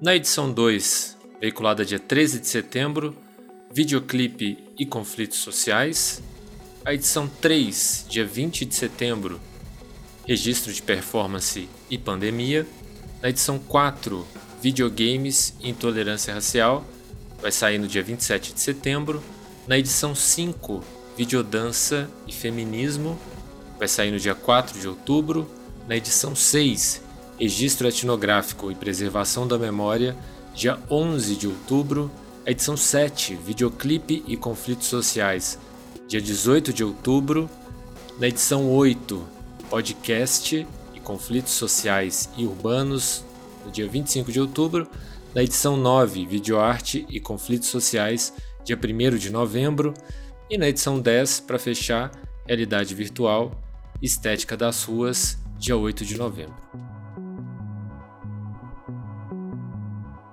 Na 0.03 0.17
edição 0.17 0.53
2, 0.53 1.17
veiculada 1.41 1.85
dia 1.85 2.01
13 2.01 2.41
de 2.41 2.49
setembro, 2.49 3.17
videoclipe 3.73 4.59
e 4.77 4.85
conflitos 4.85 5.39
sociais. 5.39 6.21
A 6.85 6.93
edição 6.93 7.29
3, 7.41 8.07
dia 8.09 8.27
20 8.27 8.65
de 8.65 8.75
setembro, 8.75 9.41
registro 10.27 10.73
de 10.73 10.83
performance 10.83 11.69
e 11.89 11.97
pandemia. 11.97 12.67
Na 13.23 13.29
edição 13.29 13.59
4, 13.59 14.27
videogames 14.61 15.55
e 15.61 15.71
intolerância 15.71 16.35
racial, 16.35 16.85
vai 17.41 17.53
sair 17.53 17.79
no 17.79 17.87
dia 17.87 18.03
27 18.03 18.55
de 18.55 18.61
setembro. 18.61 19.23
Na 19.69 19.79
edição 19.79 20.15
5, 20.15 20.83
videodança 21.17 22.11
e 22.27 22.33
feminismo, 22.33 23.17
vai 23.79 23.87
sair 23.87 24.11
no 24.11 24.19
dia 24.19 24.35
4 24.35 24.81
de 24.81 24.89
outubro. 24.89 25.49
Na 25.87 25.97
edição 25.97 26.35
6, 26.35 27.03
registro 27.39 27.87
etnográfico 27.87 28.73
e 28.73 28.75
preservação 28.75 29.47
da 29.47 29.59
memória, 29.59 30.17
dia 30.55 30.79
11 30.91 31.37
de 31.37 31.47
outubro 31.47 32.11
edição 32.47 32.77
7, 32.77 33.35
Videoclipe 33.37 34.25
e 34.27 34.37
Conflitos 34.37 34.87
Sociais, 34.87 35.59
dia 36.09 36.21
18 36.21 36.73
de 36.73 36.83
outubro. 36.83 37.49
Na 38.19 38.29
edição 38.29 38.71
8, 38.71 39.23
Podcast 39.69 40.67
e 40.95 41.01
Conflitos 41.01 41.53
Sociais 41.53 42.29
e 42.37 42.45
Urbanos, 42.45 43.25
no 43.65 43.71
dia 43.71 43.87
25 43.87 44.33
de 44.33 44.41
outubro. 44.41 44.89
Na 45.35 45.43
edição 45.43 45.77
9, 45.77 46.27
Videoarte 46.27 47.07
e 47.09 47.21
Conflitos 47.21 47.69
Sociais, 47.69 48.33
dia 48.65 48.77
1 48.77 49.17
de 49.17 49.31
novembro. 49.31 49.95
E 50.49 50.59
na 50.59 50.69
edição 50.69 50.99
10, 50.99 51.41
para 51.41 51.59
fechar, 51.59 52.11
Realidade 52.47 52.95
Virtual, 52.95 53.53
Estética 54.03 54.57
das 54.57 54.83
Ruas, 54.83 55.39
dia 55.59 55.77
8 55.77 56.05
de 56.05 56.17
novembro. 56.17 56.90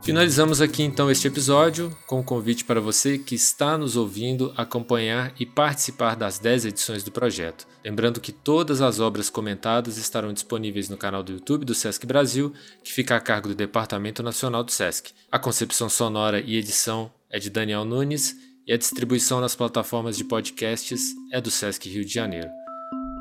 Finalizamos 0.07 0.61
aqui 0.61 0.83
então 0.83 1.11
este 1.11 1.27
episódio 1.27 1.93
com 2.07 2.15
o 2.15 2.19
um 2.19 2.23
convite 2.23 2.63
para 2.63 2.79
você 2.79 3.17
que 3.17 3.35
está 3.35 3.77
nos 3.77 3.97
ouvindo 3.97 4.53
acompanhar 4.55 5.33
e 5.37 5.45
participar 5.45 6.15
das 6.15 6.39
10 6.39 6.67
edições 6.67 7.03
do 7.03 7.11
projeto. 7.11 7.67
Lembrando 7.83 8.21
que 8.21 8.31
todas 8.31 8.81
as 8.81 9.01
obras 9.01 9.29
comentadas 9.29 9.97
estarão 9.97 10.31
disponíveis 10.31 10.87
no 10.87 10.95
canal 10.95 11.21
do 11.21 11.33
YouTube 11.33 11.65
do 11.65 11.75
Sesc 11.75 12.05
Brasil, 12.05 12.53
que 12.81 12.93
fica 12.93 13.17
a 13.17 13.19
cargo 13.19 13.49
do 13.49 13.55
Departamento 13.55 14.23
Nacional 14.23 14.63
do 14.63 14.71
Sesc. 14.71 15.11
A 15.29 15.37
concepção 15.37 15.89
sonora 15.89 16.39
e 16.39 16.55
edição 16.55 17.11
é 17.29 17.37
de 17.37 17.49
Daniel 17.49 17.83
Nunes 17.83 18.33
e 18.65 18.71
a 18.71 18.77
distribuição 18.77 19.41
nas 19.41 19.57
plataformas 19.57 20.15
de 20.15 20.23
podcasts 20.23 21.13
é 21.33 21.41
do 21.41 21.51
Sesc 21.51 21.89
Rio 21.89 22.05
de 22.05 22.13
Janeiro. 22.13 22.47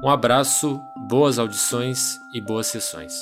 Um 0.05 0.09
abraço, 0.09 0.79
boas 1.09 1.37
audições 1.37 2.15
e 2.33 2.41
boas 2.41 2.69
sessões. 2.69 3.13